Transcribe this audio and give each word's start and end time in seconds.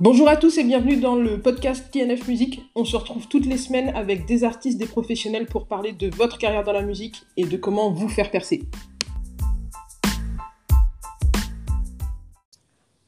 Bonjour 0.00 0.28
à 0.28 0.36
tous 0.36 0.58
et 0.58 0.62
bienvenue 0.62 0.98
dans 1.00 1.16
le 1.16 1.42
podcast 1.42 1.90
TNF 1.90 2.28
Musique. 2.28 2.62
On 2.76 2.84
se 2.84 2.96
retrouve 2.96 3.26
toutes 3.26 3.46
les 3.46 3.56
semaines 3.56 3.88
avec 3.96 4.26
des 4.26 4.44
artistes, 4.44 4.78
des 4.78 4.86
professionnels 4.86 5.46
pour 5.46 5.66
parler 5.66 5.90
de 5.90 6.08
votre 6.14 6.38
carrière 6.38 6.62
dans 6.62 6.72
la 6.72 6.82
musique 6.82 7.26
et 7.36 7.44
de 7.44 7.56
comment 7.56 7.90
vous 7.90 8.08
faire 8.08 8.30
percer. 8.30 8.62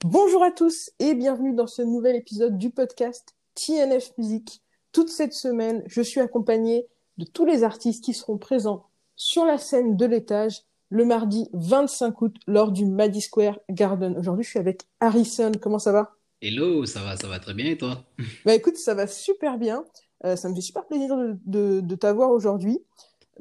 Bonjour 0.05 0.43
à 0.43 0.51
tous 0.51 0.91
et 0.99 1.15
bienvenue 1.15 1.55
dans 1.55 1.69
ce 1.69 1.83
nouvel 1.83 2.17
épisode 2.17 2.59
du 2.59 2.71
podcast 2.71 3.37
TNF 3.55 4.11
Musique. 4.19 4.61
Toute 4.91 5.11
cette 5.11 5.33
semaine, 5.33 5.85
je 5.87 6.03
suis 6.03 6.19
accompagnée 6.19 6.89
de 7.19 7.25
tous 7.25 7.45
les 7.45 7.63
artistes 7.63 8.03
qui 8.03 8.15
seront 8.15 8.37
présents 8.37 8.87
sur 9.15 9.45
la 9.45 9.59
scène 9.59 9.97
de 9.97 10.07
l'étage 10.07 10.63
le 10.89 11.05
mardi 11.05 11.49
25 11.53 12.21
août 12.21 12.37
lors 12.49 12.73
du 12.73 12.85
Maddy 12.85 13.21
Square 13.21 13.61
Garden. 13.71 14.19
Aujourd'hui, 14.19 14.43
je 14.43 14.51
suis 14.51 14.59
avec 14.59 14.89
Harrison. 14.99 15.53
Comment 15.61 15.79
ça 15.79 15.93
va? 15.93 16.17
Hello, 16.43 16.85
ça 16.87 17.03
va, 17.03 17.17
ça 17.17 17.29
va 17.29 17.39
très 17.41 17.55
bien 17.55 17.67
et 17.71 17.79
toi? 17.79 18.05
Bah 18.45 18.55
écoute, 18.55 18.77
ça 18.77 18.95
va 18.95 19.07
super 19.07 19.59
bien. 19.59 19.85
Euh, 20.25 20.37
ça 20.37 20.49
me 20.49 20.55
fait 20.55 20.61
super 20.61 20.87
plaisir 20.87 21.17
de, 21.17 21.39
de, 21.47 21.81
de 21.81 21.95
t'avoir 21.95 22.31
aujourd'hui. 22.31 22.79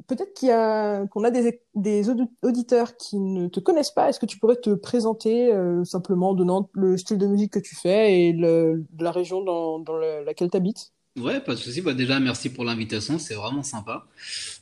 Peut-être 0.08 0.34
qu'il 0.34 0.50
y 0.50 0.52
a 0.52 1.08
qu'on 1.08 1.24
a 1.26 1.32
des, 1.32 1.62
des 1.76 2.08
auditeurs 2.44 2.98
qui 2.98 3.20
ne 3.20 3.48
te 3.50 3.60
connaissent 3.62 3.92
pas. 3.92 4.10
Est-ce 4.10 4.20
que 4.20 4.26
tu 4.26 4.40
pourrais 4.40 4.58
te 4.58 4.72
présenter 4.76 5.54
euh, 5.54 5.86
simplement 5.86 6.32
en 6.32 6.36
donnant 6.36 6.70
le 6.74 6.98
style 6.98 7.18
de 7.18 7.28
musique 7.28 7.54
que 7.54 7.60
tu 7.60 7.76
fais 7.76 8.30
et 8.30 8.34
le, 8.34 8.86
la 9.00 9.12
région 9.12 9.44
dans, 9.44 9.80
dans 9.80 9.98
le, 9.98 10.24
laquelle 10.26 10.52
tu 10.52 10.58
habites 10.58 10.94
Ouais, 11.18 11.42
pas 11.42 11.54
de 11.56 11.60
souci. 11.60 11.82
Bah 11.82 11.94
déjà, 11.94 12.20
merci 12.20 12.50
pour 12.50 12.64
l'invitation, 12.64 13.20
c'est 13.20 13.34
vraiment 13.34 13.64
sympa. 13.64 14.06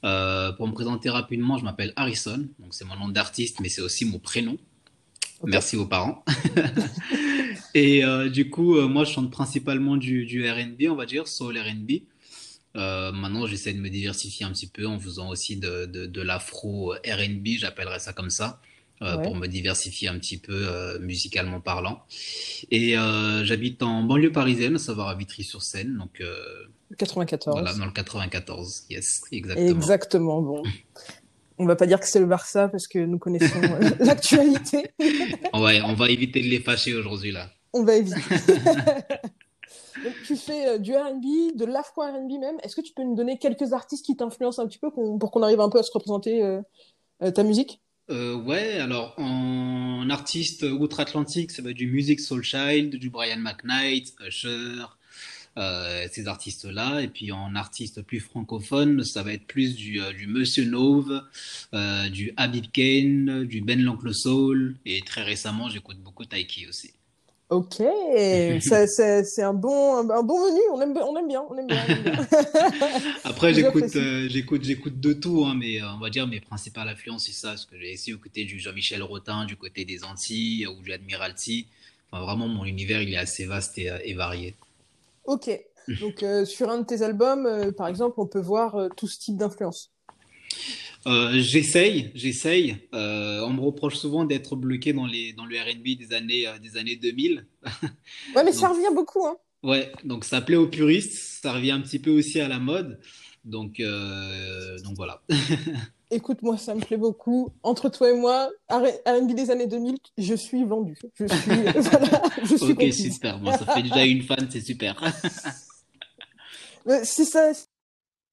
Euh, 0.04 0.52
pour 0.54 0.68
me 0.68 0.74
présenter 0.74 1.10
rapidement, 1.10 1.58
je 1.58 1.64
m'appelle 1.64 1.94
Harrison, 1.96 2.48
donc 2.60 2.74
c'est 2.74 2.86
mon 2.86 2.96
nom 2.96 3.10
d'artiste, 3.10 3.60
mais 3.60 3.70
c'est 3.70 3.82
aussi 3.82 4.06
mon 4.06 4.18
prénom. 4.20 4.58
Merci 5.44 5.78
aux 5.78 5.88
parents. 5.88 6.24
et 7.78 8.04
euh, 8.04 8.28
du 8.28 8.50
coup, 8.50 8.76
euh, 8.76 8.88
moi, 8.88 9.04
je 9.04 9.12
chante 9.12 9.30
principalement 9.30 9.98
du, 9.98 10.26
du 10.26 10.50
R&B, 10.50 10.90
on 10.90 10.96
va 10.96 11.06
dire, 11.06 11.28
soul 11.28 11.60
R&B. 11.60 12.02
Euh, 12.76 13.12
maintenant, 13.12 13.46
j'essaie 13.46 13.72
de 13.72 13.80
me 13.80 13.90
diversifier 13.90 14.48
un 14.48 14.52
petit 14.52 14.66
peu 14.66 14.88
en 14.88 15.00
faisant 15.00 15.30
aussi 15.30 15.58
de, 15.58 15.86
de, 15.86 16.08
de 16.08 16.22
l'afro 16.24 16.94
R&B, 16.94 17.50
j'appellerais 17.60 18.00
ça 18.00 18.14
comme 18.14 18.32
ça, 18.32 18.60
euh, 19.04 19.18
ouais. 19.18 19.24
pour 19.24 19.36
me 19.36 19.46
diversifier 19.46 20.08
un 20.08 20.18
petit 20.18 20.40
peu 20.40 20.98
musicalement 21.00 21.62
parlant. 21.62 22.04
Et 22.72 22.96
j'habite 23.44 23.84
en 23.84 24.02
banlieue 24.02 24.32
parisienne, 24.32 24.80
savoir 24.80 25.10
à 25.10 25.16
Vitry-sur-Seine, 25.16 25.98
donc 25.98 26.24
94. 26.98 27.60
Voilà, 27.60 27.78
dans 27.78 27.86
le 27.86 27.92
94, 27.92 28.86
yes, 28.90 29.22
exactement. 29.32 29.70
Exactement, 29.70 30.42
bon. 30.42 30.64
On 31.60 31.66
va 31.66 31.76
pas 31.76 31.86
dire 31.86 32.00
que 32.00 32.08
c'est 32.08 32.20
le 32.20 32.28
Barça 32.28 32.70
parce 32.70 32.88
que 32.88 33.00
nous 33.00 33.20
connaissons 33.20 33.62
l'actualité. 34.00 34.92
ouais, 35.00 35.82
on 35.82 35.94
va 35.94 36.10
éviter 36.10 36.42
de 36.42 36.48
les 36.48 36.60
fâcher 36.60 36.96
aujourd'hui 36.96 37.32
là. 37.32 37.52
On 37.78 37.84
va 37.84 37.96
éviter. 37.96 38.20
Donc, 40.04 40.14
tu 40.26 40.36
fais 40.36 40.68
euh, 40.68 40.78
du 40.78 40.96
R&B, 40.96 41.56
de 41.56 41.66
l'afro 41.66 42.02
R&B 42.02 42.40
même. 42.40 42.58
Est-ce 42.64 42.76
que 42.76 42.82
tu 42.82 42.94
peux 42.94 43.04
nous 43.04 43.16
donner 43.16 43.38
quelques 43.38 43.74
artistes 43.74 44.06
qui 44.06 44.16
t'influencent 44.16 44.62
un 44.62 44.68
petit 44.68 44.80
peu 44.80 44.92
pour 44.92 45.32
qu'on 45.32 45.44
arrive 45.44 45.60
un 45.60 45.70
peu 45.70 45.80
à 45.80 45.84
se 45.84 45.92
représenter 45.92 46.44
euh, 46.44 46.62
euh, 47.24 47.32
ta 47.32 47.44
musique? 47.44 47.82
Euh, 48.10 48.36
Ouais, 48.36 48.80
alors 48.80 49.16
en 49.18 50.10
artiste 50.10 50.64
outre-Atlantique, 50.64 51.52
ça 51.52 51.62
va 51.62 51.72
être 51.72 51.76
du 51.76 51.88
Music 51.88 52.20
Soul 52.20 52.44
Child, 52.44 52.96
du 52.96 53.10
Brian 53.10 53.40
McKnight, 53.40 54.14
Usher, 54.26 54.86
ces 56.10 56.28
artistes-là. 56.28 57.02
Et 57.02 57.10
puis 57.10 57.32
en 57.32 57.56
artiste 57.56 58.02
plus 58.04 58.22
francophone, 58.22 59.04
ça 59.04 59.24
va 59.24 59.34
être 59.34 59.46
plus 59.46 59.76
du, 59.76 60.00
du 60.16 60.28
Monsieur 60.28 60.64
Nove, 60.66 61.22
du 62.12 62.34
Habib 62.38 62.68
Kane, 62.72 63.44
du 63.44 63.62
Ben 63.62 63.82
l'Oncle 63.82 64.14
Soul. 64.14 64.78
Et 64.86 65.02
très 65.02 65.24
récemment, 65.24 65.68
j'écoute 65.68 65.98
beaucoup 65.98 66.24
Taiki 66.24 66.68
aussi. 66.68 66.94
Ok, 67.50 67.76
c'est 68.60 69.42
un 69.42 69.54
bon, 69.54 70.10
un 70.10 70.24
bon 70.24 70.48
menu, 70.48 70.60
on 70.74 70.82
aime, 70.82 70.98
on 70.98 71.18
aime 71.18 71.28
bien, 71.28 71.42
on 71.50 71.58
aime 71.58 71.68
bien. 71.68 71.86
On 71.88 71.94
aime 71.94 72.04
bien. 72.04 72.28
Après, 73.24 73.54
j'écoute, 73.54 73.96
euh, 73.96 74.28
j'écoute, 74.30 75.00
de 75.00 75.14
tout, 75.14 75.46
hein, 75.46 75.56
mais 75.58 75.82
euh, 75.82 75.86
on 75.96 76.00
va 76.00 76.10
dire 76.10 76.28
mes 76.28 76.42
principales 76.42 76.90
influences, 76.90 77.26
c'est 77.26 77.32
ça, 77.32 77.50
parce 77.50 77.66
que 77.66 77.80
j'ai 77.80 77.94
essayé 77.94 78.14
d'écouter 78.14 78.44
du 78.44 78.60
Jean-Michel 78.60 79.02
Rotin, 79.02 79.46
du 79.46 79.56
côté 79.56 79.86
des 79.86 80.04
Antilles 80.04 80.68
ou 80.68 80.82
du 80.82 80.92
Admiralty. 80.92 81.68
Enfin, 82.12 82.24
vraiment, 82.26 82.48
mon 82.50 82.66
univers, 82.66 83.02
il 83.02 83.14
est 83.14 83.18
assez 83.18 83.46
vaste 83.46 83.78
et, 83.78 83.92
et 84.04 84.14
varié. 84.14 84.56
Ok, 85.28 85.50
donc 86.02 86.24
euh, 86.24 86.46
sur 86.46 86.70
un 86.70 86.80
de 86.80 86.86
tes 86.86 87.04
albums, 87.04 87.46
euh, 87.46 87.72
par 87.72 87.88
exemple, 87.88 88.16
on 88.18 88.26
peut 88.26 88.40
voir 88.40 88.76
euh, 88.76 88.90
tout 88.96 89.08
ce 89.08 89.20
type 89.20 89.38
d'influence. 89.38 89.92
Euh, 91.08 91.32
j'essaye, 91.36 92.12
j'essaye. 92.16 92.78
Euh, 92.94 93.42
on 93.42 93.54
me 93.54 93.62
reproche 93.62 93.96
souvent 93.96 94.26
d'être 94.26 94.58
bloqué 94.58 94.92
dans 94.92 95.06
les 95.06 95.32
dans 95.32 95.46
le 95.46 95.56
R&B 95.58 95.98
des 95.98 96.14
années 96.14 96.46
euh, 96.48 96.60
des 96.60 96.76
années 96.76 96.98
2000. 96.98 97.46
ouais, 97.66 97.70
mais 98.36 98.44
donc, 98.44 98.54
ça 98.54 98.68
revient 98.68 98.94
beaucoup, 98.94 99.26
hein. 99.26 99.38
Ouais, 99.64 99.92
donc 100.04 100.26
ça 100.26 100.42
plaît 100.42 100.58
aux 100.58 100.68
puristes, 100.68 101.14
ça 101.42 101.54
revient 101.54 101.72
un 101.72 101.80
petit 101.80 102.00
peu 102.00 102.12
aussi 102.12 102.42
à 102.42 102.50
la 102.50 102.60
mode. 102.60 103.00
Donc 103.46 103.82
donc 104.84 104.96
voilà. 104.98 105.22
Écoute, 106.12 106.42
moi, 106.42 106.58
ça 106.58 106.74
me 106.74 106.82
plaît 106.82 106.98
beaucoup. 106.98 107.50
Entre 107.64 107.90
toi 107.90 108.10
et 108.10 108.14
moi, 108.14 108.50
R&B 108.70 109.34
des 109.34 109.52
années 109.52 109.68
2000, 109.68 109.98
je 110.18 110.36
suis 110.36 110.64
vendu. 110.64 110.98
Je 111.16 111.26
suis, 111.28 111.52
voilà, 111.90 112.22
je 112.44 112.56
suis 112.56 112.72
Ok, 112.72 112.94
super. 112.94 113.40
Moi, 113.40 113.58
ça 113.58 113.66
fait 113.66 113.84
déjà 113.84 114.06
une 114.06 114.24
fan, 114.24 114.48
c'est 114.50 114.62
super. 114.62 115.02
c'est 117.04 117.26
ça. 117.26 117.52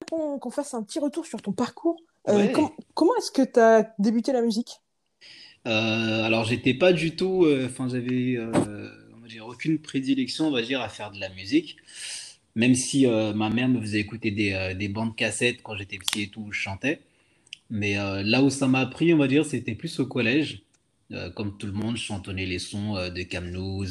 Qu'on 0.09 0.39
qu 0.39 0.51
fasse 0.51 0.75
un 0.75 0.83
petit 0.83 0.99
retour 0.99 1.27
sur 1.27 1.41
ton 1.41 1.53
parcours. 1.53 2.01
Euh, 2.29 2.47
ouais. 2.47 2.53
com 2.53 2.71
comment 2.95 3.15
est-ce 3.17 3.31
que 3.31 3.43
tu 3.43 3.61
as 3.61 3.95
débuté 3.99 4.33
la 4.33 4.43
musique? 4.43 4.81
Euh, 5.67 6.25
Alors, 6.25 6.45
j'étais 6.45 6.75
pas 6.75 6.93
du 6.93 7.17
tout. 7.17 7.47
Enfin, 7.65 7.87
euh, 7.87 7.91
j'avais, 7.91 8.37
va 8.37 9.29
dire, 9.29 9.47
aucune 9.47 9.79
prédilection, 9.79 10.49
on 10.49 10.51
va 10.51 10.63
dire, 10.63 10.81
à 10.81 10.89
faire 10.89 11.11
de 11.11 11.21
la 11.21 11.29
musique. 11.31 11.77
Même 12.57 12.75
si 12.75 13.07
ma 13.07 13.51
mère 13.51 13.69
me 13.69 13.81
faisait 13.81 13.99
écouter 14.01 14.31
des, 14.31 14.75
des 14.79 14.89
bandes 14.89 15.17
cassettes 15.17 15.63
quand 15.63 15.77
j'étais 15.77 15.99
petit 15.99 16.23
et 16.23 16.29
tout, 16.29 16.43
où 16.43 16.53
je 16.53 16.61
chantais. 16.61 17.01
Mais 17.71 17.99
euh, 17.99 18.23
là 18.23 18.43
où 18.43 18.51
ça 18.51 18.69
m'a 18.69 18.81
appris, 18.81 19.13
on 19.15 19.19
va 19.19 19.29
dire, 19.29 19.45
c'était 19.45 19.75
plus 19.75 19.99
au 20.01 20.07
collège. 20.07 20.63
Comme 21.37 21.57
tout 21.59 21.67
le 21.67 21.73
monde, 21.73 21.97
je 21.97 22.03
chantonnais 22.03 22.47
les 22.47 22.59
sons 22.59 22.95
de 22.95 23.23
Camnous, 23.23 23.85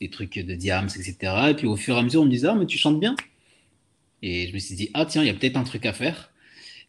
les 0.00 0.10
trucs 0.10 0.38
de 0.38 0.54
Diams, 0.54 0.86
etc. 0.86 1.16
Et 1.50 1.54
puis 1.54 1.66
au 1.66 1.76
fur 1.76 1.96
et 1.96 1.98
à 1.98 2.02
mesure, 2.02 2.22
on 2.22 2.26
me 2.26 2.30
disait, 2.30 2.48
ah, 2.48 2.54
mais 2.54 2.66
tu 2.66 2.78
chantes 2.78 3.00
bien. 3.00 3.16
Et 4.22 4.46
je 4.48 4.54
me 4.54 4.58
suis 4.58 4.74
dit, 4.76 4.90
ah 4.94 5.06
tiens, 5.06 5.22
il 5.22 5.26
y 5.26 5.30
a 5.30 5.34
peut-être 5.34 5.56
un 5.56 5.64
truc 5.64 5.86
à 5.86 5.92
faire. 5.92 6.30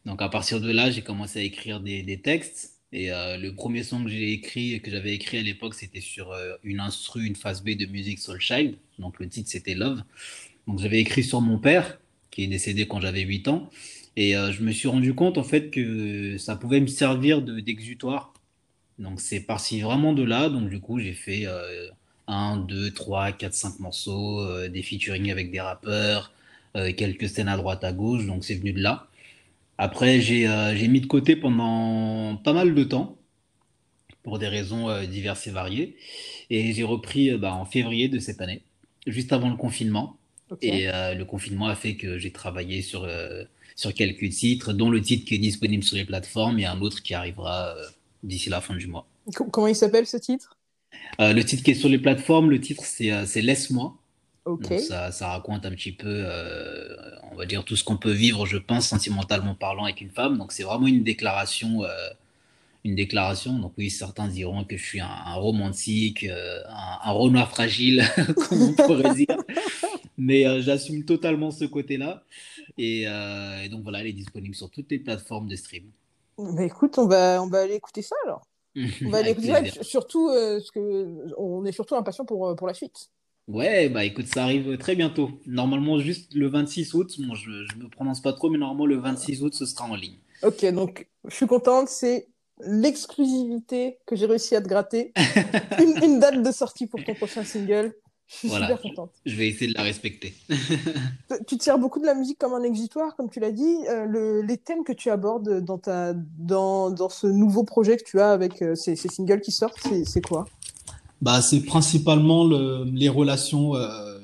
Donc 0.06 0.22
à 0.22 0.30
partir 0.30 0.62
de 0.62 0.72
là, 0.72 0.92
j'ai 0.92 1.02
commencé 1.02 1.40
à 1.40 1.44
écrire 1.44 1.80
des, 1.80 2.20
textes. 2.24 2.80
Et 2.94 3.08
le 3.10 3.52
premier 3.52 3.84
son 3.84 4.04
que 4.04 4.10
j'ai 4.10 4.34
écrit, 4.34 4.82
que 4.82 4.92
j'avais 4.92 5.14
écrit 5.14 5.38
à 5.38 5.42
l'époque, 5.42 5.76
c'était 5.76 6.02
sur 6.02 6.36
une 6.64 6.80
instru, 6.80 7.26
une 7.26 7.36
phase 7.36 7.64
B 7.64 7.78
de 7.78 7.86
musique 7.86 8.20
Soul 8.20 8.40
Child. 8.40 8.76
Donc 9.00 9.20
le 9.20 9.30
titre, 9.30 9.50
c'était 9.50 9.76
Love. 9.76 10.04
Donc 10.68 10.80
j'avais 10.80 11.00
écrit 11.00 11.24
sur 11.24 11.42
mon 11.42 11.58
père, 11.58 12.00
qui 12.32 12.44
est 12.44 12.48
décédé 12.48 12.88
quand 12.88 13.00
j'avais 13.00 13.22
8 13.22 13.48
ans. 13.48 13.70
Et 14.16 14.36
euh, 14.36 14.52
je 14.52 14.62
me 14.62 14.72
suis 14.72 14.88
rendu 14.88 15.14
compte 15.14 15.38
en 15.38 15.44
fait 15.44 15.70
que 15.70 16.38
ça 16.38 16.56
pouvait 16.56 16.80
me 16.82 16.88
servir 16.88 17.42
d'exutoire. 17.42 18.34
De, 18.98 19.04
Donc 19.04 19.22
c'est 19.22 19.42
parti 19.42 19.82
vraiment 19.82 20.14
de 20.14 20.24
là. 20.24 20.50
Donc 20.50 20.70
du 20.70 20.80
coup 20.80 21.00
j'ai 21.00 21.14
fait 21.14 21.46
euh, 21.46 21.90
1, 22.28 22.58
2, 22.58 22.92
3, 22.92 23.32
4, 23.34 23.54
5 23.54 23.80
morceaux, 23.80 24.42
euh, 24.42 24.70
des 24.70 24.82
featuring 24.84 25.32
avec 25.32 25.52
des 25.52 25.62
rappeurs, 25.62 26.34
euh, 26.76 26.92
quelques 26.94 27.30
scènes 27.30 27.48
à 27.48 27.58
droite 27.58 27.84
à 27.84 27.94
gauche. 27.94 28.26
Donc 28.26 28.44
c'est 28.44 28.56
venu 28.56 28.74
de 28.74 28.82
là. 28.82 29.08
Après 29.82 30.22
j'ai 30.22 30.48
euh, 30.48 30.74
mis 30.88 31.02
de 31.02 31.08
côté 31.08 31.36
pendant 31.36 32.38
pas 32.38 32.54
mal 32.54 32.76
de 32.76 32.84
temps 32.84 33.18
pour 34.24 34.38
des 34.38 34.48
raisons 34.48 34.90
euh, 34.90 35.06
diverses 35.06 35.48
et 35.48 35.52
variées. 35.52 35.98
Et 36.50 36.74
j'ai 36.74 36.84
repris 36.84 37.32
bah, 37.38 37.54
en 37.56 37.66
février 37.66 38.08
de 38.10 38.20
cette 38.20 38.42
année, 38.42 38.62
juste 39.08 39.34
avant 39.34 39.50
le 39.50 39.58
confinement. 39.58 40.18
Okay. 40.50 40.68
Et 40.68 41.16
le 41.16 41.24
confinement 41.24 41.68
a 41.68 41.76
fait 41.76 41.96
que 41.96 42.18
j'ai 42.18 42.32
travaillé 42.32 42.82
sur 42.82 43.08
sur 43.76 43.94
quelques 43.94 44.30
titres, 44.30 44.74
dont 44.74 44.90
le 44.90 45.02
titre 45.02 45.26
qui 45.26 45.36
est 45.36 45.40
disponible 45.40 45.84
sur 45.84 45.98
les 45.98 46.06
plateformes 46.06 46.60
et 46.60 46.66
un 46.66 46.80
autre 46.82 47.02
qui 47.02 47.14
arrivera 47.14 47.70
euh, 47.70 47.84
d'ici 48.24 48.50
la 48.50 48.62
fin 48.62 48.76
du 48.76 48.88
mois. 48.88 49.08
Comment 49.34 49.68
il 49.68 49.76
s'appelle 49.76 50.06
ce 50.06 50.18
titre? 50.18 50.58
Euh, 51.20 51.34
Le 51.34 51.44
titre 51.44 51.64
qui 51.64 51.72
est 51.72 51.76
sur 51.76 51.90
les 51.90 52.00
plateformes, 52.00 52.50
le 52.50 52.60
titre 52.60 52.84
c'est 52.86 53.12
euh, 53.12 53.26
Laisse-moi. 53.36 53.98
Okay. 54.46 54.80
Ça, 54.80 55.12
ça, 55.12 55.30
raconte 55.30 55.66
un 55.66 55.72
petit 55.72 55.92
peu, 55.92 56.08
euh, 56.08 56.96
on 57.32 57.36
va 57.36 57.46
dire, 57.46 57.64
tout 57.64 57.76
ce 57.76 57.84
qu'on 57.84 57.98
peut 57.98 58.12
vivre, 58.12 58.46
je 58.46 58.58
pense, 58.58 58.88
sentimentalement 58.88 59.54
parlant 59.54 59.84
avec 59.84 60.02
une 60.02 60.10
femme. 60.10 60.38
Donc 60.38 60.52
c'est 60.52 60.64
vraiment 60.64 60.88
une 60.88 61.04
déclaration. 61.04 61.84
une 62.84 62.96
déclaration. 62.96 63.60
Donc 63.60 63.74
oui, 63.78 63.92
certains 63.92 64.28
diront 64.28 64.64
que 64.64 64.78
je 64.78 64.84
suis 64.84 65.00
un, 65.00 65.08
un 65.08 65.36
romantique, 65.36 66.24
un, 66.24 67.00
un 67.04 67.12
Renoir 67.12 67.50
fragile, 67.52 68.04
comme 68.36 68.62
on 68.62 68.74
pourrait 68.74 69.14
dire. 69.14 69.38
Mais 70.18 70.62
j'assume 70.62 71.06
totalement 71.06 71.52
ce 71.52 71.66
côté-là. 71.66 72.24
Et, 72.78 73.08
euh, 73.08 73.64
et, 73.64 73.70
donc 73.70 73.84
voilà, 73.84 74.00
elle 74.00 74.08
est 74.08 74.14
disponible 74.14 74.56
sur 74.56 74.70
toutes 74.70 74.90
les 74.92 75.00
plateformes 75.00 75.48
de 75.48 75.56
stream. 75.56 75.84
Bah 76.38 76.64
écoute, 76.64 76.98
on 76.98 77.08
va, 77.08 77.42
on 77.42 77.48
va 77.48 77.62
aller 77.62 77.76
écouter 77.76 78.02
ça 78.02 78.16
alors. 78.26 78.42
On 79.06 79.10
va 79.10 79.18
aller 79.18 79.32
écouter 79.32 79.48
ça, 79.48 79.84
surtout 79.84 80.30
euh, 80.30 80.58
parce 80.58 80.72
que 80.72 81.26
on 81.38 81.66
est 81.66 81.74
surtout 81.74 81.96
impatient 81.96 82.24
pour, 82.24 82.56
pour 82.56 82.68
la 82.68 82.74
suite. 82.74 83.10
Ouais, 83.52 83.90
bah 83.90 84.06
écoute, 84.06 84.28
ça 84.28 84.44
arrive 84.44 84.78
très 84.78 84.96
bientôt. 84.96 85.30
Normalement, 85.46 86.00
juste 86.00 86.34
le 86.34 86.48
26 86.48 86.94
août. 86.94 87.14
Bon, 87.20 87.36
je 87.36 87.50
ne 87.50 87.84
me 87.84 87.90
prononce 87.90 88.22
pas 88.22 88.32
trop, 88.34 88.50
mais 88.50 88.58
normalement, 88.58 88.86
le 88.86 88.96
26 88.98 89.44
août, 89.44 89.54
ce 89.54 89.66
sera 89.66 89.86
en 89.86 89.96
ligne. 89.96 90.16
Ok, 90.44 90.66
donc 90.72 91.08
je 91.28 91.36
suis 91.36 91.48
contente. 91.48 91.90
C'est 91.90 92.28
l'exclusivité 92.66 93.98
que 94.06 94.16
j'ai 94.16 94.26
réussi 94.26 94.56
à 94.56 94.62
te 94.62 94.68
gratter. 94.68 95.14
une, 95.80 96.04
une, 96.04 96.20
date 96.20 96.42
de 96.42 96.52
sortie 96.52 96.88
pour 96.88 97.04
ton 97.04 97.14
prochain 97.14 97.44
single. 97.44 97.94
Je 98.28 98.36
suis 98.38 98.48
Voilà, 98.48 98.68
super 98.68 98.82
contente. 98.82 99.12
je 99.26 99.36
vais 99.36 99.50
essayer 99.50 99.68
de 99.68 99.78
la 99.78 99.84
respecter. 99.84 100.34
Tu 101.48 101.58
te 101.58 101.64
sers 101.64 101.78
beaucoup 101.80 102.00
de 102.00 102.06
la 102.06 102.14
musique 102.14 102.38
comme 102.38 102.54
un 102.54 102.64
exutoire, 102.64 103.16
comme 103.16 103.30
tu 103.30 103.40
l'as 103.40 103.52
dit. 103.52 103.78
Euh, 103.90 104.06
le- 104.06 104.42
les 104.42 104.58
thèmes 104.58 104.84
que 104.84 104.92
tu 104.94 105.10
abordes 105.10 105.62
dans, 105.62 105.78
ta, 105.78 106.14
dans, 106.14 106.92
dans 106.92 107.08
ce 107.10 107.28
nouveau 107.28 107.64
projet 107.64 107.96
que 107.98 108.04
tu 108.04 108.20
as 108.20 108.32
avec 108.32 108.62
euh, 108.62 108.76
ces, 108.76 108.96
ces 108.98 109.08
singles 109.10 109.40
qui 109.42 109.52
sortent, 109.52 109.78
c'est 110.06 110.22
quoi? 110.22 110.46
Bah, 111.22 111.42
c'est 111.42 111.62
principalement 111.62 112.44
le- 112.46 112.84
les 112.92 113.10
relations, 113.10 113.76
euh, 113.76 114.18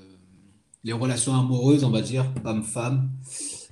les 0.83 0.94
relations 0.94 1.33
amoureuses, 1.35 1.83
on 1.83 1.89
va 1.91 2.01
dire, 2.01 2.25
homme-femme, 2.44 3.09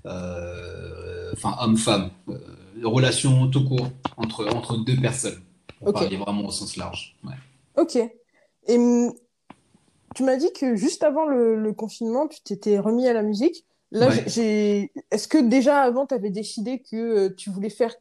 euh, 0.06 1.32
enfin 1.34 1.56
homme-femme, 1.62 2.12
euh, 2.30 2.38
relations 2.84 3.48
tout 3.50 3.68
court 3.68 3.88
entre, 4.18 4.48
entre 4.54 4.78
deux 4.78 4.96
personnes, 4.98 5.40
pour 5.80 5.88
Ok, 5.90 5.94
parler 5.96 6.18
vraiment 6.18 6.46
au 6.46 6.52
sens 6.52 6.78
large. 6.78 7.16
Ouais. 7.24 7.34
ok. 7.82 7.96
Et 8.68 8.78
tu 10.16 10.24
m'as 10.24 10.38
dit 10.38 10.52
que 10.54 10.76
juste 10.76 11.04
avant 11.04 11.26
le, 11.26 11.56
le 11.56 11.74
confinement, 11.74 12.28
tu 12.28 12.42
t'étais 12.42 12.78
remis 12.80 13.08
à 13.08 13.14
la 13.14 13.24
musique. 13.24 13.66
Là, 13.92 14.10
Ouais. 14.10 14.24
j'ai- 14.28 14.92
est-ce 15.12 15.28
que 15.28 15.38
déjà 15.38 15.82
avant, 15.82 16.06
tu 16.06 16.14
avais 16.14 16.30
décidé 16.30 16.80
que 16.80 16.96
euh, 16.96 17.30
tu 17.36 17.50
voulais 17.50 17.70
faire 17.70 17.94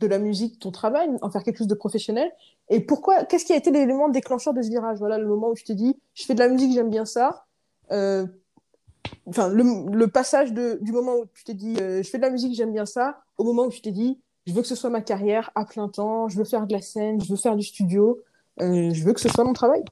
de 0.00 0.06
la 0.06 0.18
musique 0.18 0.58
ton 0.58 0.70
travail, 0.72 1.08
en 1.22 1.30
faire 1.30 1.42
quelque 1.44 1.58
chose 1.58 1.66
de 1.68 1.74
professionnel? 1.74 2.30
Et 2.68 2.80
pourquoi, 2.80 3.24
qu'est-ce 3.24 3.44
qui 3.44 3.52
a 3.52 3.56
été 3.56 3.70
l'élément 3.70 4.08
déclencheur 4.08 4.54
de 4.54 4.62
ce 4.62 4.68
virage? 4.68 4.98
Voilà, 4.98 5.18
le 5.18 5.26
moment 5.26 5.50
où 5.50 5.54
tu 5.54 5.64
t'es 5.64 5.74
dit, 5.74 5.96
je 6.14 6.24
fais 6.24 6.34
de 6.34 6.38
la 6.38 6.48
musique, 6.48 6.72
j'aime 6.72 6.90
bien 6.90 7.04
ça. 7.04 7.44
Euh, 7.90 8.26
enfin, 9.26 9.48
le, 9.48 10.06
passage 10.06 10.52
du 10.52 10.92
moment 10.92 11.16
où 11.16 11.26
tu 11.34 11.44
t'es 11.44 11.54
dit, 11.54 11.76
euh, 11.80 12.02
je 12.02 12.08
fais 12.08 12.18
de 12.18 12.22
la 12.22 12.30
musique, 12.30 12.54
j'aime 12.54 12.72
bien 12.72 12.86
ça, 12.86 13.20
au 13.38 13.44
moment 13.44 13.66
où 13.66 13.70
tu 13.70 13.80
t'es 13.80 13.90
dit, 13.90 14.18
je 14.46 14.52
veux 14.52 14.62
que 14.62 14.68
ce 14.68 14.74
soit 14.74 14.90
ma 14.90 15.02
carrière 15.02 15.50
à 15.54 15.64
plein 15.64 15.88
temps, 15.88 16.28
je 16.28 16.36
veux 16.36 16.44
faire 16.44 16.66
de 16.66 16.72
la 16.72 16.80
scène, 16.80 17.20
je 17.22 17.28
veux 17.28 17.36
faire 17.36 17.56
du 17.56 17.64
studio, 17.64 18.20
euh, 18.60 18.92
je 18.92 19.04
veux 19.04 19.12
que 19.12 19.20
ce 19.20 19.28
soit 19.28 19.44
mon 19.44 19.52
travail. 19.52 19.82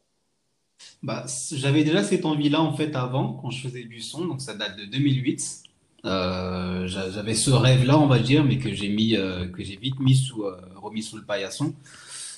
Bah, 1.02 1.26
j'avais 1.52 1.84
déjà 1.84 2.02
cette 2.02 2.24
envie-là 2.24 2.62
en 2.62 2.74
fait 2.74 2.94
avant, 2.96 3.34
quand 3.34 3.50
je 3.50 3.68
faisais 3.68 3.84
du 3.84 4.00
son, 4.00 4.24
donc 4.24 4.40
ça 4.40 4.54
date 4.54 4.76
de 4.76 4.86
2008. 4.86 5.64
Euh, 6.06 6.86
j'a- 6.86 7.10
j'avais 7.10 7.34
ce 7.34 7.50
rêve-là, 7.50 7.98
on 7.98 8.06
va 8.06 8.18
dire, 8.18 8.42
mais 8.42 8.58
que 8.58 8.72
j'ai 8.72 8.88
mis, 8.88 9.12
que 9.12 9.62
j'ai 9.62 9.76
vite 9.76 10.00
mis 10.00 10.14
sous, 10.14 10.44
remis 10.76 11.02
sous 11.02 11.16
le 11.16 11.24
paillasson. 11.24 11.74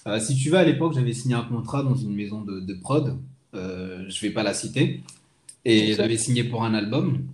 Euh, 0.07 0.19
si 0.21 0.37
tu 0.37 0.51
veux, 0.51 0.59
à 0.59 0.65
l'époque, 0.65 0.95
j'avais 0.95 1.13
signé 1.13 1.35
un 1.35 1.45
contrat 1.45 1.83
dans 1.83 1.95
une 1.95 2.15
maison 2.15 2.43
de, 2.43 2.61
de 2.61 2.75
prod. 2.75 3.19
Euh, 3.55 4.05
je 4.09 4.21
vais 4.21 4.33
pas 4.33 4.43
la 4.43 4.55
citer. 4.55 5.03
Et 5.65 5.95
j'avais 5.95 6.19
signé 6.19 6.45
pour 6.45 6.65
un 6.65 6.75
album. 6.75 7.27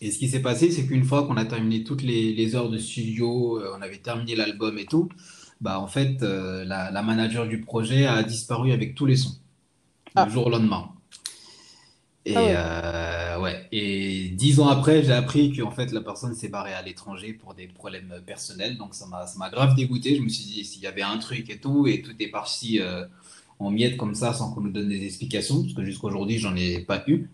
Et 0.00 0.10
ce 0.10 0.18
qui 0.18 0.28
s'est 0.28 0.42
passé, 0.42 0.70
c'est 0.70 0.86
qu'une 0.86 1.04
fois 1.04 1.26
qu'on 1.26 1.36
a 1.36 1.44
terminé 1.44 1.82
toutes 1.84 2.02
les, 2.02 2.32
les 2.34 2.54
heures 2.54 2.70
de 2.70 2.78
studio, 2.78 3.58
euh, 3.60 3.74
on 3.76 3.82
avait 3.82 3.98
terminé 3.98 4.36
l'album 4.36 4.78
et 4.78 4.86
tout, 4.86 5.08
bah 5.60 5.80
en 5.80 5.88
fait, 5.88 6.22
euh, 6.22 6.64
la, 6.64 6.90
la 6.92 7.02
manager 7.02 7.48
du 7.48 7.60
projet 7.60 8.06
a 8.06 8.22
disparu 8.22 8.72
avec 8.72 8.94
tous 8.94 9.06
les 9.06 9.16
sons, 9.16 9.36
du 10.16 10.28
Ah, 10.28 10.28
jour 10.30 10.46
au 10.48 10.50
lendemain. 10.50 10.90
ah 12.34 12.40
Et 12.40 12.44
ouais. 12.44 12.68
Euh, 13.38 13.42
ouais. 13.42 13.68
Et 13.72 14.30
dix 14.30 14.60
ans 14.60 14.68
après, 14.68 15.02
j'ai 15.02 15.12
appris 15.12 15.52
qu'en 15.56 15.70
fait 15.70 15.92
la 15.92 16.00
personne 16.00 16.34
s'est 16.34 16.48
barrée 16.48 16.74
à 16.74 16.82
l'étranger 16.82 17.32
pour 17.32 17.54
des 17.54 17.66
problèmes 17.66 18.14
personnels. 18.26 18.76
Donc 18.76 18.94
ça 18.94 19.06
m'a 19.06 19.50
grave 19.50 19.74
dégoûté. 19.74 20.16
Je 20.16 20.22
me 20.22 20.28
suis 20.28 20.44
dit 20.44 20.64
s'il 20.64 20.82
y 20.82 20.86
avait 20.86 21.02
un 21.02 21.18
truc 21.18 21.50
et 21.50 21.58
tout, 21.58 21.86
et 21.86 22.02
tout 22.02 22.14
est 22.20 22.28
parti 22.28 22.80
euh, 22.80 23.06
en 23.58 23.70
miettes 23.70 23.96
comme 23.96 24.14
ça 24.14 24.32
sans 24.32 24.52
qu'on 24.52 24.62
nous 24.62 24.70
donne 24.70 24.88
des 24.88 25.04
explications, 25.04 25.62
parce 25.62 25.74
que 25.74 25.84
jusqu'à 25.84 26.06
aujourd'hui 26.08 26.38
j'en 26.38 26.54
ai 26.56 26.80
pas 26.80 27.02
eu. 27.06 27.28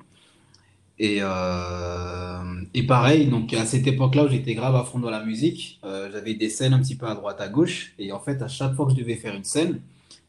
Et, 0.99 1.19
euh, 1.21 2.63
et 2.73 2.85
pareil, 2.87 3.27
donc 3.29 3.53
à 3.53 3.67
cette 3.67 3.87
époque-là 3.87 4.25
où 4.27 4.29
j'étais 4.29 4.55
grave 4.55 4.77
à 4.77 4.85
fond 4.85 5.01
dans 5.01 5.11
la 5.11 5.25
musique, 5.25 5.81
euh, 5.85 6.11
j'avais 6.13 6.35
des 6.35 6.49
scènes 6.49 6.73
un 6.73 6.81
petit 6.81 6.97
peu 6.97 7.07
à 7.07 7.15
droite 7.15 7.41
à 7.41 7.49
gauche. 7.49 7.95
Et 7.99 8.13
en 8.13 8.21
fait, 8.21 8.41
à 8.43 8.49
chaque 8.49 8.75
fois 8.75 8.87
que 8.87 8.93
je 8.93 8.99
devais 8.99 9.17
faire 9.17 9.35
une 9.35 9.45
scène, 9.45 9.81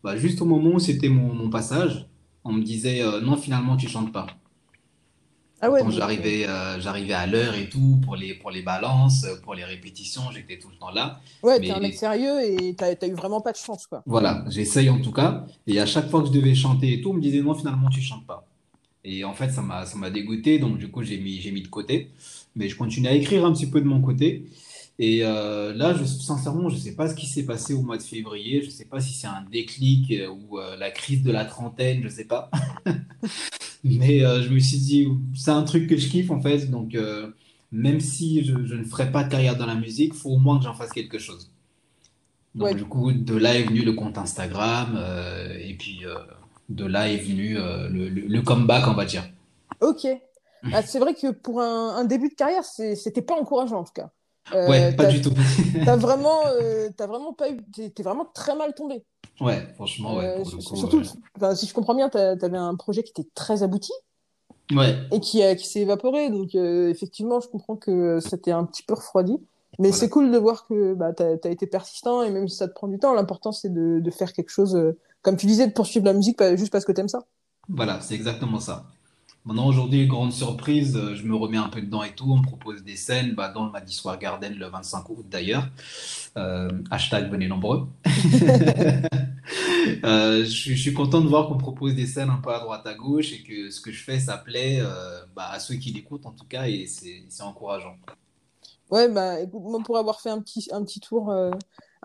bah, 0.04 0.18
juste 0.18 0.42
au 0.42 0.46
moment 0.46 0.72
où 0.72 0.80
c'était 0.80 1.10
mon, 1.10 1.34
mon 1.34 1.50
passage, 1.50 2.08
on 2.44 2.54
me 2.54 2.64
disait 2.64 3.02
euh, 3.04 3.22
non, 3.22 3.38
finalement 3.38 3.78
tu 3.78 3.88
chantes 3.88 4.12
pas. 4.12 4.28
Ah 5.66 5.72
ouais, 5.72 5.82
j'arrivais 5.90 6.48
euh, 6.48 6.80
j'arrivais 6.80 7.14
à 7.14 7.26
l'heure 7.26 7.56
et 7.56 7.70
tout 7.70 8.00
pour 8.04 8.16
les, 8.16 8.34
pour 8.34 8.52
les 8.52 8.62
balances, 8.62 9.26
pour 9.44 9.56
les 9.56 9.64
répétitions, 9.64 10.24
j'étais 10.32 10.60
tout 10.60 10.70
le 10.70 10.76
temps 10.76 10.92
là. 10.92 11.20
ouais, 11.44 11.60
t'es 11.60 11.72
un 11.72 11.80
mec 11.80 11.92
Mais 11.92 11.98
sérieux 11.98 12.42
et 12.42 12.76
t'as, 12.76 12.96
t'as 12.96 13.08
eu 13.08 13.14
vraiment 13.14 13.42
pas 13.42 13.52
de 13.52 13.58
chance, 13.58 13.88
quoi. 13.88 14.04
voilà, 14.06 14.46
j'essaye 14.50 14.90
en 14.90 15.02
tout 15.02 15.12
cas. 15.12 15.46
Et 15.68 15.80
à 15.80 15.86
chaque 15.86 16.10
fois 16.10 16.22
que 16.22 16.28
je 16.28 16.34
devais 16.34 16.56
chanter 16.56 16.94
et 16.94 17.02
tout, 17.02 17.10
on 17.10 17.14
me 17.14 17.22
disait 17.22 17.42
non, 17.42 17.56
finalement 17.56 17.90
tu 17.90 18.02
chantes 18.02 18.26
pas. 18.26 18.46
Et 19.04 19.24
en 19.24 19.34
fait, 19.34 19.50
ça 19.50 19.62
m'a 19.62 19.86
ça 19.86 19.98
m'a 19.98 20.10
dégoûté, 20.10 20.60
donc 20.60 20.78
du 20.78 20.90
coup, 20.90 21.04
j'ai 21.04 21.18
mis, 21.18 21.40
j'ai 21.40 21.52
mis 21.52 21.62
de 21.62 21.68
côté. 21.68 22.12
Mais 22.56 22.70
je 22.70 22.76
continue 22.76 23.08
à 23.08 23.14
écrire 23.14 23.46
un 23.46 23.54
petit 23.54 23.70
peu 23.70 23.82
de 23.82 23.86
mon 23.86 24.02
côté. 24.02 24.46
Et 24.98 25.20
euh, 25.24 25.74
là, 25.74 25.94
je, 25.94 26.06
sincèrement, 26.06 26.70
je 26.70 26.78
sais 26.78 26.96
pas 26.96 27.10
ce 27.10 27.16
qui 27.16 27.26
s'est 27.26 27.46
passé 27.46 27.74
au 27.74 27.82
mois 27.82 27.98
de 27.98 28.04
février. 28.04 28.62
Je 28.64 28.70
sais 28.70 28.86
pas 28.86 29.02
si 29.02 29.14
c'est 29.14 29.28
un 29.28 29.44
déclic 29.52 30.12
euh, 30.12 30.30
ou 30.30 30.58
euh, 30.58 30.78
la 30.78 30.90
crise 30.90 31.22
de 31.22 31.32
la 31.32 31.46
trentaine, 31.46 32.02
je 32.02 32.10
sais 32.10 32.26
pas. 32.26 32.50
Mais 33.86 34.26
euh, 34.26 34.44
je 34.44 34.50
me 34.50 34.60
suis 34.60 34.80
dit, 34.80 35.08
c'est 35.36 35.52
un 35.52 35.64
truc 35.64 35.88
que 35.90 35.98
je 35.98 36.10
kiffe 36.10 36.32
en 36.32 36.42
fait. 36.42 36.70
Donc, 36.72 36.96
euh, 36.96 37.32
même 37.72 38.02
si 38.02 38.44
je, 38.46 38.66
je 38.66 38.76
ne 38.76 38.84
ferai 38.86 39.12
pas 39.14 39.24
de 39.24 39.30
carrière 39.32 39.58
dans 39.58 39.68
la 39.68 39.76
musique, 39.76 40.14
faut 40.16 40.32
au 40.32 40.40
moins 40.40 40.60
que 40.60 40.66
j'en 40.66 40.76
fasse 40.76 40.94
quelque 40.94 41.20
chose. 41.20 41.52
Donc, 42.56 42.74
Ouais, 42.74 42.76
du 42.76 42.86
coup, 42.86 43.12
de 43.12 43.36
là 43.36 43.56
est 43.58 43.64
venu 43.64 43.82
le 43.84 43.94
compte 43.94 44.18
Instagram. 44.18 44.96
euh, 44.98 45.58
et 45.60 45.74
puis, 45.76 46.02
de 46.70 46.86
là 46.86 47.10
est 47.10 47.18
venu 47.18 47.56
le, 47.56 48.10
le- 48.10 48.28
le 48.28 48.42
comeback, 48.42 48.88
on 48.88 48.94
va 48.94 49.06
dire. 49.06 49.26
ok. 49.82 50.08
Ah, 50.72 50.82
c'est 50.84 51.00
vrai 51.00 51.14
que 51.16 51.32
pour 51.32 51.62
un, 51.62 51.96
un 51.96 52.06
début 52.06 52.30
de 52.30 52.34
carrière, 52.36 52.64
c'était 52.66 53.22
pas 53.22 53.36
encourageant, 53.36 53.80
en 53.80 53.84
tout 53.84 53.94
cas. 53.94 54.12
Ouais, 54.66 54.94
pas 54.96 55.06
du 55.06 55.22
tout. 55.22 55.34
t'as 55.84 55.96
vraiment, 55.98 56.42
t'as 56.98 57.08
vraiment 57.08 57.34
pas 57.34 57.50
eu, 57.52 57.62
t'es 57.94 58.04
vraiment 58.04 58.26
très 58.26 58.56
mal 58.56 58.74
tombé. 58.76 59.06
Ouais, 59.42 59.68
franchement, 59.76 60.16
ouais, 60.16 60.26
Euh, 60.26 60.44
pour 60.44 60.52
le 60.52 60.58
coup. 60.58 60.76
surtout, 60.76 61.02
enfin, 61.36 61.56
si 61.56 61.66
je 61.66 61.74
comprends 61.74 61.96
bien, 61.96 62.10
t'as- 62.10 62.36
t'avais 62.38 62.58
un 62.58 62.76
projet 62.76 63.04
qui 63.04 63.12
était 63.12 63.30
très 63.36 63.64
abouti 63.64 63.92
Ouais, 64.72 64.96
et 65.12 65.20
qui, 65.20 65.44
a- 65.44 65.56
qui 65.56 65.68
s'est 65.68 65.82
évaporé. 65.82 66.30
Donc, 66.30 66.56
euh, 66.56 66.90
effectivement, 66.90 67.40
je 67.40 67.48
comprends 67.48 67.76
que 67.76 68.20
c'était 68.20 68.52
un 68.52 68.66
petit 68.66 68.84
peu 68.84 68.94
refroidi. 68.96 69.38
Mais 69.78 69.92
c'est 69.92 70.10
cool 70.10 70.32
de 70.32 70.38
voir 70.38 70.68
que 70.68 70.94
bah, 70.94 71.14
tu 71.14 71.24
as, 71.24 71.50
été 71.50 71.68
persistant 71.68 72.24
et 72.24 72.32
même 72.32 72.48
si 72.48 72.56
ça 72.56 72.68
te 72.68 72.74
prend 72.74 72.88
du 72.88 72.98
temps, 72.98 73.14
l'important 73.14 73.52
c'est 73.52 73.74
de, 73.74 74.00
de 74.00 74.12
faire 74.12 74.32
quelque 74.32 74.50
chose, 74.50 74.76
euh, 74.76 74.98
comme 75.22 75.36
tu 75.36 75.48
disais, 75.48 75.68
de 75.68 75.74
poursuivre 75.74 76.06
la 76.06 76.14
musique 76.14 76.38
pas, 76.38 76.56
juste 76.56 76.72
parce 76.72 76.86
que 76.86 76.94
t'aimes 76.94 77.10
ça. 77.10 77.26
Voilà, 77.68 78.00
c'est 78.00 78.16
exactement 78.16 78.60
ça. 78.60 78.86
Maintenant, 79.46 79.68
aujourd'hui, 79.68 80.08
grande 80.08 80.34
surprise, 80.34 80.98
euh, 80.98 81.14
je 81.14 81.24
me 81.24 81.36
remets 81.36 81.58
un 81.58 81.70
peu 81.70 81.80
dedans 81.80 82.02
et 82.02 82.16
tout. 82.16 82.26
On 82.32 82.38
me 82.38 82.44
propose 82.44 82.84
des 82.84 82.96
scènes 82.96 83.36
bah, 83.36 83.50
dans 83.50 83.66
le 83.66 83.72
Madison 83.72 84.16
Garden 84.16 84.56
le 84.56 84.66
25 84.66 85.08
août 85.10 85.26
d'ailleurs. 85.30 85.68
Euh, 86.36 86.70
hashtag 86.90 87.30
venez 87.32 87.48
nombreux. 87.48 87.88
Euh, 90.04 90.44
je, 90.44 90.50
suis 90.50 90.76
je 90.76 90.82
suis 90.82 90.94
content 90.94 91.22
de 91.22 91.28
voir 91.28 91.48
qu'on 91.48 91.60
propose 91.60 91.94
des 91.94 92.08
scènes 92.08 92.32
un 92.32 92.42
peu 92.44 92.50
à 92.50 92.60
droite 92.60 92.86
à 92.88 92.96
gauche 92.96 93.32
et 93.32 93.44
que 93.44 93.70
ce 93.70 93.80
que 93.80 93.92
je 93.92 94.04
fais, 94.04 94.20
ça 94.20 94.38
plaît 94.38 94.80
euh, 94.80 95.20
bah, 95.36 95.48
à 95.52 95.60
ceux 95.60 95.76
qui 95.76 95.92
l'écoutent 95.92 96.26
en 96.26 96.32
tout 96.32 96.46
cas 96.46 96.68
et 96.68 96.88
c'est 96.88 97.44
encourageant. 97.44 97.96
Ouais, 98.90 99.08
bah 99.08 99.40
écoute, 99.40 99.62
moi 99.64 99.80
pour 99.86 100.00
avoir 100.00 100.22
fait 100.22 100.32
un 100.32 100.42
petit, 100.42 100.68
un 100.72 100.84
petit 100.84 101.00
tour, 101.00 101.32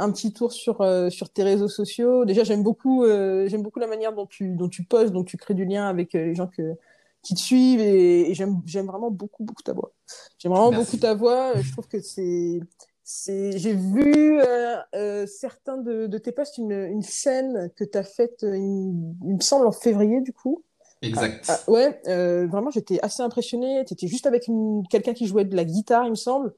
un 0.00 0.10
petit 0.10 0.32
tour 0.32 0.52
sur, 0.52 0.80
euh, 0.80 1.10
sur 1.10 1.30
tes 1.30 1.42
réseaux 1.42 1.68
sociaux, 1.68 2.24
déjà 2.24 2.42
j'aime 2.42 2.62
beaucoup, 2.62 3.04
euh, 3.04 3.48
j'aime 3.48 3.62
beaucoup 3.62 3.80
la 3.80 3.86
manière 3.86 4.12
dont 4.12 4.26
tu, 4.26 4.54
dont 4.56 4.68
tu 4.68 4.82
postes, 4.82 5.12
dont 5.12 5.24
tu 5.24 5.36
crées 5.36 5.54
du 5.54 5.64
lien 5.64 5.86
avec 5.86 6.14
euh, 6.14 6.26
les 6.26 6.34
gens 6.34 6.46
que, 6.46 6.74
qui 7.22 7.34
te 7.34 7.40
suivent 7.40 7.80
et, 7.80 8.30
et 8.30 8.34
j'aime, 8.34 8.60
vraiment 8.86 9.10
beaucoup, 9.10 9.44
beaucoup 9.44 9.62
ta 9.62 9.72
voix. 9.72 9.92
J'aime 10.38 10.52
vraiment 10.52 10.72
beaucoup 10.72 10.96
ta 10.96 11.14
voix. 11.14 11.60
Je 11.60 11.70
trouve 11.72 11.86
que 11.86 12.00
c'est, 12.00 12.60
c'est, 13.02 13.58
j'ai 13.58 13.74
vu 13.74 14.40
euh, 14.40 14.76
euh, 14.94 15.26
certains 15.26 15.78
de, 15.78 16.06
de 16.06 16.18
tes 16.18 16.32
posts, 16.32 16.58
une, 16.58 16.72
une 16.72 17.02
scène 17.02 17.70
que 17.76 17.84
tu 17.84 17.98
as 17.98 18.04
faite, 18.04 18.44
euh, 18.44 18.56
il, 18.56 19.34
me 19.34 19.40
semble 19.40 19.66
en 19.66 19.72
février 19.72 20.20
du 20.20 20.32
coup. 20.32 20.62
Ah, 20.62 20.96
ah, 21.02 21.06
Exact. 21.06 21.64
ouais, 21.68 22.00
euh, 22.08 22.46
vraiment 22.46 22.70
j'étais 22.70 23.00
assez 23.02 23.22
impressionnée. 23.22 23.84
Tu 23.86 23.94
étais 23.94 24.06
juste 24.06 24.26
avec 24.26 24.48
une- 24.48 24.82
quelqu'un 24.90 25.14
qui 25.14 25.26
jouait 25.26 25.44
de 25.44 25.56
la 25.56 25.64
guitare, 25.64 26.04
il 26.04 26.10
me 26.10 26.14
semble. 26.14 26.54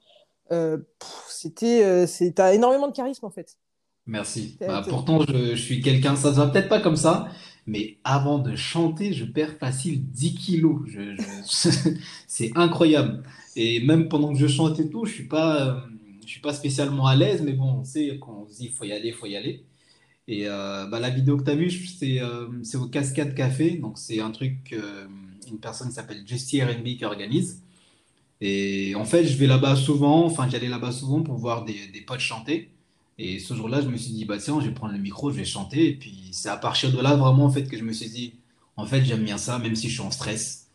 Euh, 0.50 0.78
c'était, 1.28 1.84
euh, 1.84 2.06
c'est, 2.06 2.32
t'as 2.32 2.52
énormément 2.52 2.88
de 2.88 2.92
charisme 2.92 3.24
en 3.24 3.30
fait. 3.30 3.56
Merci. 4.06 4.56
Bah, 4.60 4.82
pourtant, 4.88 5.20
je, 5.20 5.54
je 5.54 5.62
suis 5.62 5.80
quelqu'un, 5.80 6.16
ça 6.16 6.30
se 6.30 6.36
voit 6.36 6.48
peut-être 6.50 6.68
pas 6.68 6.80
comme 6.80 6.96
ça, 6.96 7.28
mais 7.66 7.98
avant 8.04 8.38
de 8.38 8.56
chanter, 8.56 9.12
je 9.12 9.24
perds 9.24 9.56
facile 9.58 10.04
10 10.10 10.34
kilos. 10.34 10.80
C'est 12.26 12.56
incroyable. 12.56 13.22
Et 13.56 13.80
même 13.80 14.08
pendant 14.08 14.32
que 14.32 14.38
je 14.38 14.46
chante 14.46 14.80
et 14.80 14.88
tout, 14.90 15.04
je 15.06 15.12
suis 15.12 15.28
pas, 15.28 15.66
euh, 15.66 15.80
suis 16.26 16.40
pas 16.40 16.54
spécialement 16.54 17.06
à 17.06 17.14
l'aise, 17.16 17.42
mais 17.42 17.52
bon, 17.52 17.80
on 17.80 17.84
sait 17.84 18.18
quand 18.20 18.46
on 18.46 18.52
se 18.52 18.58
dit 18.58 18.68
faut 18.68 18.84
y 18.84 18.92
aller, 18.92 19.12
faut 19.12 19.26
y 19.26 19.36
aller. 19.36 19.64
Et 20.28 20.44
euh, 20.46 20.86
bah, 20.86 21.00
la 21.00 21.10
vidéo 21.10 21.36
que 21.36 21.44
tu 21.44 21.50
as 21.50 21.54
vue, 21.56 21.70
c'est 21.70 22.20
euh, 22.20 22.46
au 22.74 22.86
Cascade 22.88 23.34
Café. 23.34 23.76
Donc, 23.78 23.98
c'est 23.98 24.20
un 24.20 24.30
truc, 24.30 24.72
euh, 24.72 25.06
une 25.50 25.58
personne 25.58 25.88
qui 25.88 25.94
s'appelle 25.94 26.22
Justy 26.26 26.62
R&B 26.62 26.96
qui 26.96 27.04
organise. 27.04 27.62
Et 28.40 28.94
en 28.96 29.04
fait, 29.04 29.24
je 29.24 29.36
vais 29.38 29.46
là-bas 29.46 29.76
souvent, 29.76 30.24
enfin, 30.26 30.48
j'allais 30.48 30.68
là-bas 30.68 30.92
souvent 30.92 31.22
pour 31.22 31.36
voir 31.36 31.64
des, 31.64 31.88
des 31.92 32.00
potes 32.02 32.20
chanter. 32.20 32.70
Et 33.24 33.38
ce 33.38 33.54
jour-là, 33.54 33.80
je 33.80 33.86
me 33.86 33.96
suis 33.96 34.10
dit, 34.10 34.24
bah 34.24 34.36
tiens, 34.38 34.58
je 34.60 34.66
vais 34.66 34.74
prendre 34.74 34.94
le 34.94 34.98
micro, 34.98 35.30
je 35.30 35.36
vais 35.36 35.44
chanter. 35.44 35.90
Et 35.90 35.94
puis, 35.94 36.30
c'est 36.32 36.48
à 36.48 36.56
partir 36.56 36.90
de 36.90 37.00
là, 37.00 37.14
vraiment, 37.14 37.44
en 37.44 37.50
fait, 37.50 37.68
que 37.68 37.78
je 37.78 37.84
me 37.84 37.92
suis 37.92 38.10
dit, 38.10 38.34
en 38.76 38.84
fait, 38.84 39.04
j'aime 39.04 39.22
bien 39.22 39.38
ça, 39.38 39.60
même 39.60 39.76
si 39.76 39.88
je 39.88 39.92
suis 39.92 40.02
en 40.02 40.10
stress. 40.10 40.66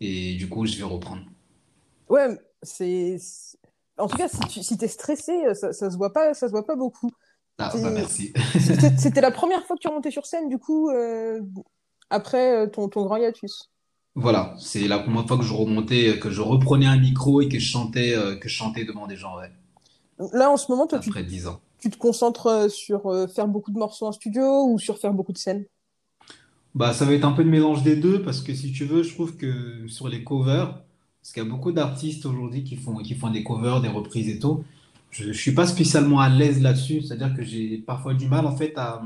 Et 0.00 0.36
du 0.36 0.48
coup, 0.48 0.66
je 0.66 0.76
vais 0.76 0.84
reprendre. 0.84 1.22
Ouais, 2.08 2.28
c'est, 2.62 3.16
en 3.98 4.06
tout 4.06 4.16
cas, 4.16 4.28
si 4.28 4.38
tu 4.48 4.62
si 4.62 4.78
t'es 4.78 4.86
stressé, 4.86 5.32
euh, 5.32 5.54
ça, 5.54 5.72
ça 5.72 5.90
se 5.90 5.96
voit 5.96 6.12
pas, 6.12 6.32
ça 6.32 6.46
se 6.46 6.52
voit 6.52 6.64
pas 6.64 6.76
beaucoup. 6.76 7.10
Ah, 7.58 7.72
bah 7.74 7.90
merci. 7.90 8.32
C'était 8.96 9.20
la 9.20 9.32
première 9.32 9.66
fois 9.66 9.74
que 9.74 9.82
tu 9.82 9.88
remontais 9.88 10.12
sur 10.12 10.26
scène, 10.26 10.48
du 10.48 10.58
coup, 10.58 10.90
euh, 10.90 11.40
après 12.08 12.70
ton, 12.70 12.88
ton 12.88 13.04
grand 13.04 13.16
hiatus. 13.16 13.68
Voilà, 14.14 14.54
c'est 14.60 14.86
la 14.86 15.00
première 15.00 15.26
fois 15.26 15.38
que 15.38 15.44
je 15.44 15.52
remontais, 15.52 16.20
que 16.20 16.30
je 16.30 16.40
reprenais 16.40 16.86
un 16.86 16.98
micro 16.98 17.40
et 17.40 17.48
que 17.48 17.58
je 17.58 17.68
chantais, 17.68 18.14
que 18.40 18.48
je 18.48 18.54
chantais 18.54 18.84
devant 18.84 19.08
des 19.08 19.16
gens, 19.16 19.36
ouais. 19.38 19.50
Là, 20.32 20.50
en 20.50 20.56
ce 20.56 20.70
moment, 20.70 20.86
toi, 20.86 20.98
Après 20.98 21.24
10 21.24 21.48
ans. 21.48 21.60
Tu 21.80 21.90
te 21.90 21.98
concentres 21.98 22.70
sur 22.70 23.02
faire 23.34 23.48
beaucoup 23.48 23.72
de 23.72 23.78
morceaux 23.78 24.06
en 24.06 24.12
studio 24.12 24.66
ou 24.68 24.78
sur 24.78 24.98
faire 24.98 25.12
beaucoup 25.12 25.32
de 25.32 25.38
scènes? 25.38 25.64
Bah, 26.74 26.92
ça 26.92 27.04
va 27.04 27.14
être 27.14 27.24
un 27.24 27.32
peu 27.32 27.42
de 27.42 27.48
mélange 27.50 27.82
des 27.82 27.96
deux 27.96 28.22
parce 28.22 28.40
que 28.40 28.54
si 28.54 28.72
tu 28.72 28.84
veux, 28.84 29.02
je 29.02 29.12
trouve 29.12 29.36
que 29.36 29.88
sur 29.88 30.08
les 30.08 30.22
covers, 30.22 30.82
parce 31.20 31.32
qu'il 31.32 31.42
y 31.42 31.46
a 31.46 31.48
beaucoup 31.48 31.72
d'artistes 31.72 32.26
aujourd'hui 32.26 32.62
qui 32.62 32.76
font, 32.76 32.96
qui 32.96 33.14
font 33.14 33.30
des 33.30 33.42
covers, 33.42 33.80
des 33.80 33.88
reprises 33.88 34.28
et 34.28 34.38
tout, 34.38 34.62
je 35.10 35.28
ne 35.28 35.32
suis 35.32 35.52
pas 35.52 35.66
spécialement 35.66 36.20
à 36.20 36.28
l'aise 36.28 36.62
là-dessus. 36.62 37.02
C'est-à-dire 37.02 37.34
que 37.34 37.42
j'ai 37.42 37.78
parfois 37.78 38.14
du 38.14 38.28
mal 38.28 38.46
en 38.46 38.56
fait 38.56 38.72
à, 38.76 39.02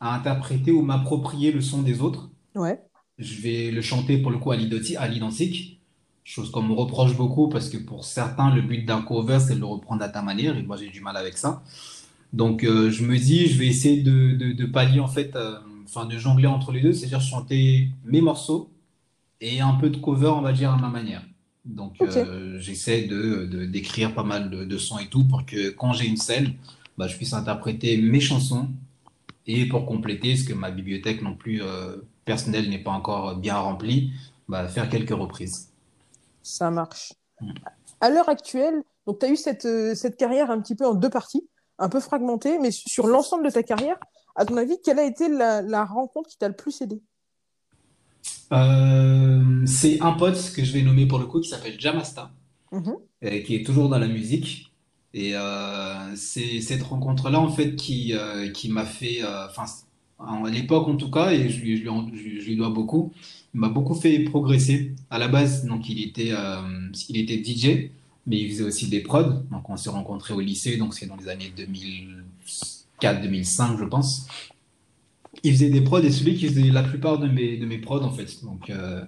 à 0.00 0.14
interpréter 0.14 0.72
ou 0.72 0.82
m'approprier 0.82 1.52
le 1.52 1.60
son 1.60 1.82
des 1.82 2.00
autres. 2.00 2.30
Ouais. 2.54 2.80
Je 3.18 3.40
vais 3.40 3.70
le 3.70 3.82
chanter 3.82 4.18
pour 4.18 4.30
le 4.30 4.38
coup 4.38 4.52
à 4.52 4.56
l'identique, 4.56 5.77
chose 6.28 6.50
qu'on 6.50 6.62
me 6.62 6.74
reproche 6.74 7.16
beaucoup 7.16 7.48
parce 7.48 7.70
que 7.70 7.78
pour 7.78 8.04
certains, 8.04 8.54
le 8.54 8.60
but 8.60 8.84
d'un 8.84 9.00
cover, 9.00 9.38
c'est 9.40 9.54
de 9.54 9.60
le 9.60 9.66
reprendre 9.66 10.02
à 10.02 10.10
ta 10.10 10.20
manière 10.20 10.56
et 10.56 10.62
moi 10.62 10.76
j'ai 10.76 10.90
du 10.90 11.00
mal 11.00 11.16
avec 11.16 11.38
ça. 11.38 11.62
Donc 12.34 12.64
euh, 12.64 12.90
je 12.90 13.02
me 13.04 13.16
dis, 13.16 13.46
je 13.48 13.58
vais 13.58 13.66
essayer 13.66 14.02
de, 14.02 14.34
de, 14.34 14.52
de 14.52 14.66
pallier 14.66 15.00
en 15.00 15.08
fait, 15.08 15.34
euh, 15.36 15.58
enfin 15.86 16.04
de 16.04 16.18
jongler 16.18 16.46
entre 16.46 16.70
les 16.72 16.82
deux, 16.82 16.92
c'est-à-dire 16.92 17.22
chanter 17.22 17.88
mes 18.04 18.20
morceaux 18.20 18.70
et 19.40 19.60
un 19.60 19.72
peu 19.74 19.88
de 19.88 19.96
cover, 19.96 20.28
on 20.28 20.42
va 20.42 20.52
dire, 20.52 20.70
à 20.70 20.76
ma 20.76 20.90
manière. 20.90 21.22
Donc 21.64 21.96
euh, 22.02 22.58
j'essaie 22.60 23.02
de, 23.06 23.64
d'écrire 23.64 24.12
pas 24.14 24.22
mal 24.22 24.50
de, 24.50 24.64
de 24.64 24.78
sons 24.78 24.98
et 24.98 25.06
tout 25.06 25.24
pour 25.24 25.46
que 25.46 25.70
quand 25.70 25.94
j'ai 25.94 26.06
une 26.06 26.18
scène, 26.18 26.52
bah, 26.98 27.08
je 27.08 27.16
puisse 27.16 27.32
interpréter 27.32 27.96
mes 27.96 28.20
chansons 28.20 28.68
et 29.46 29.64
pour 29.64 29.86
compléter, 29.86 30.36
ce 30.36 30.44
que 30.44 30.52
ma 30.52 30.70
bibliothèque 30.70 31.22
non 31.22 31.34
plus 31.34 31.62
personnelle 32.26 32.68
n'est 32.68 32.82
pas 32.82 32.90
encore 32.90 33.36
bien 33.36 33.56
remplie, 33.56 34.12
bah, 34.46 34.68
faire 34.68 34.90
quelques 34.90 35.16
reprises. 35.24 35.67
Ça 36.48 36.70
marche. 36.70 37.12
Mm. 37.40 37.50
À 38.00 38.10
l'heure 38.10 38.28
actuelle, 38.28 38.82
donc 39.06 39.18
tu 39.18 39.26
as 39.26 39.30
eu 39.30 39.36
cette, 39.36 39.64
euh, 39.64 39.94
cette 39.94 40.16
carrière 40.16 40.50
un 40.50 40.60
petit 40.60 40.74
peu 40.74 40.86
en 40.86 40.94
deux 40.94 41.10
parties, 41.10 41.48
un 41.78 41.88
peu 41.88 42.00
fragmentée, 42.00 42.58
mais 42.58 42.70
sur 42.70 43.06
l'ensemble 43.06 43.44
de 43.44 43.50
ta 43.50 43.62
carrière, 43.62 43.98
à 44.36 44.44
ton 44.44 44.56
avis, 44.56 44.78
quelle 44.84 44.98
a 44.98 45.04
été 45.04 45.28
la, 45.28 45.62
la 45.62 45.84
rencontre 45.84 46.30
qui 46.30 46.38
t'a 46.38 46.48
le 46.48 46.56
plus 46.56 46.80
aidé? 46.80 47.00
Euh, 48.52 49.66
c'est 49.66 50.00
un 50.00 50.12
pote 50.12 50.52
que 50.54 50.64
je 50.64 50.72
vais 50.72 50.82
nommer 50.82 51.06
pour 51.06 51.18
le 51.18 51.26
coup 51.26 51.40
qui 51.40 51.48
s'appelle 51.48 51.78
Jamasta. 51.78 52.30
Mhm. 52.72 52.96
euh, 53.24 53.40
qui 53.42 53.54
est 53.54 53.64
toujours 53.64 53.88
dans 53.88 53.98
la 53.98 54.08
musique. 54.08 54.72
Et 55.14 55.34
euh, 55.34 56.14
c'est 56.16 56.60
cette 56.60 56.82
rencontre-là, 56.82 57.40
en 57.40 57.50
fait, 57.50 57.76
qui, 57.76 58.12
euh, 58.14 58.50
qui 58.50 58.68
m'a 58.68 58.84
fait, 58.84 59.22
enfin, 59.48 59.64
à 60.18 60.50
l'époque 60.50 60.86
en 60.88 60.96
tout 60.96 61.10
cas, 61.10 61.30
et 61.30 61.48
je 61.48 61.60
lui, 61.62 61.76
je 61.78 61.88
lui, 61.88 62.40
je 62.40 62.52
dois 62.54 62.70
beaucoup, 62.70 63.12
m'a 63.54 63.68
beaucoup 63.68 63.94
fait 63.94 64.18
progresser. 64.20 64.94
À 65.10 65.18
la 65.18 65.28
base, 65.28 65.64
donc, 65.64 65.88
il 65.88 66.02
était, 66.02 66.32
euh, 66.32 66.88
il 67.08 67.16
était 67.18 67.42
DJ, 67.42 67.90
mais 68.26 68.38
il 68.40 68.50
faisait 68.50 68.64
aussi 68.64 68.88
des 68.88 69.00
prods. 69.00 69.42
Donc, 69.50 69.68
on 69.68 69.76
s'est 69.76 69.90
rencontrés 69.90 70.34
au 70.34 70.40
lycée, 70.40 70.76
donc 70.76 70.94
c'est 70.94 71.06
dans 71.06 71.16
les 71.16 71.28
années 71.28 71.52
2004-2005, 73.00 73.78
je 73.78 73.84
pense. 73.84 74.26
Il 75.42 75.52
faisait 75.52 75.70
des 75.70 75.80
prods 75.82 76.00
et 76.00 76.10
celui 76.10 76.34
qui 76.36 76.48
faisait 76.48 76.70
la 76.70 76.82
plupart 76.82 77.18
de 77.18 77.28
mes, 77.28 77.56
de 77.56 77.66
mes 77.66 77.78
prods, 77.78 78.02
en 78.02 78.12
fait. 78.12 78.44
Donc, 78.44 78.70
euh, 78.70 79.04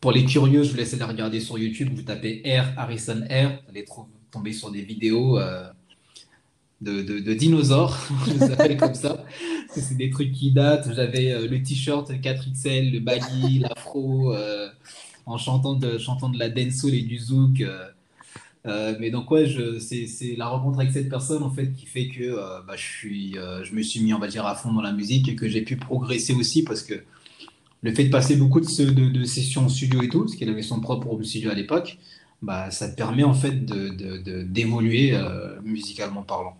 pour 0.00 0.12
les 0.12 0.24
curieux, 0.24 0.62
je 0.62 0.70
vous 0.70 0.76
laisse 0.76 0.96
les 0.96 1.04
regarder 1.04 1.40
sur 1.40 1.58
YouTube. 1.58 1.90
Vous 1.94 2.02
tapez 2.02 2.42
R, 2.44 2.78
Harrison 2.78 3.20
R, 3.30 3.48
vous 3.48 3.70
allez 3.70 3.84
tomber 4.30 4.52
sur 4.52 4.70
des 4.70 4.82
vidéos 4.82 5.38
euh, 5.38 5.68
de, 6.80 7.34
dinosaures, 7.34 7.98
je 8.26 8.32
les 8.32 8.42
appelle 8.42 8.76
comme 8.76 8.94
ça. 8.94 9.24
C'est 9.70 9.96
des 9.96 10.10
trucs 10.10 10.32
qui 10.32 10.52
datent. 10.52 10.92
J'avais 10.94 11.32
euh, 11.32 11.48
le 11.48 11.62
t-shirt 11.62 12.10
4XL, 12.10 12.92
le 12.92 13.00
baggy, 13.00 13.60
l'afro, 13.60 14.32
euh, 14.34 14.68
en 15.26 15.38
chantant 15.38 15.74
de, 15.74 15.98
chantant 15.98 16.28
de 16.28 16.38
la 16.38 16.48
dancehall 16.48 16.94
et 16.94 17.02
du 17.02 17.18
zouk. 17.18 17.60
euh. 17.60 18.96
Mais 19.00 19.10
donc 19.10 19.30
ouais, 19.30 19.46
c'est, 19.80 20.36
la 20.36 20.48
rencontre 20.48 20.80
avec 20.80 20.92
cette 20.92 21.08
personne 21.08 21.42
en 21.42 21.50
fait 21.50 21.72
qui 21.72 21.86
fait 21.86 22.08
que 22.08 22.36
bah, 22.66 22.74
je 22.76 23.74
me 23.74 23.82
suis 23.82 24.00
mis 24.00 24.12
on 24.12 24.18
va 24.18 24.28
dire 24.28 24.44
à 24.44 24.54
fond 24.54 24.72
dans 24.72 24.82
la 24.82 24.92
musique 24.92 25.28
et 25.28 25.36
que 25.36 25.48
j'ai 25.48 25.62
pu 25.62 25.76
progresser 25.76 26.34
aussi 26.34 26.64
parce 26.64 26.82
que 26.82 26.94
le 27.82 27.94
fait 27.94 28.04
de 28.04 28.10
passer 28.10 28.36
beaucoup 28.36 28.60
de, 28.60 29.24
sessions 29.24 29.64
en 29.64 29.68
studio 29.70 30.02
et 30.02 30.08
tout, 30.08 30.20
parce 30.20 30.34
qu'il 30.34 30.50
avait 30.50 30.62
son 30.62 30.80
propre 30.80 31.22
studio 31.22 31.50
à 31.50 31.54
l'époque, 31.54 31.96
bah, 32.42 32.70
ça 32.70 32.90
te 32.90 32.96
permet 32.96 33.24
en 33.24 33.32
fait 33.32 33.64
d'évoluer 33.64 35.18
musicalement 35.62 36.22
parlant. 36.22 36.58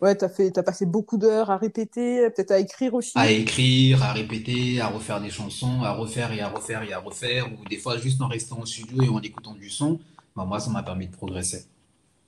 Ouais, 0.00 0.14
t'as 0.14 0.28
fait, 0.30 0.50
t'as 0.50 0.62
passé 0.62 0.86
beaucoup 0.86 1.18
d'heures 1.18 1.50
à 1.50 1.58
répéter, 1.58 2.30
peut-être 2.30 2.52
à 2.52 2.58
écrire 2.58 2.94
À 2.94 2.96
aussi. 2.96 3.18
écrire, 3.20 4.02
à 4.02 4.12
répéter, 4.12 4.80
à 4.80 4.88
refaire 4.88 5.20
des 5.20 5.30
chansons, 5.30 5.82
à 5.82 5.92
refaire 5.92 6.32
et 6.32 6.40
à 6.40 6.48
refaire 6.48 6.82
et 6.82 6.92
à 6.92 6.98
refaire, 7.00 7.48
ou 7.52 7.66
des 7.66 7.76
fois 7.76 7.98
juste 7.98 8.22
en 8.22 8.28
restant 8.28 8.60
au 8.60 8.66
studio 8.66 9.02
et 9.02 9.08
en 9.08 9.20
écoutant 9.20 9.52
du 9.52 9.68
son, 9.68 9.98
bah, 10.34 10.44
moi 10.44 10.58
ça 10.58 10.70
m'a 10.70 10.82
permis 10.82 11.06
de 11.08 11.14
progresser. 11.14 11.66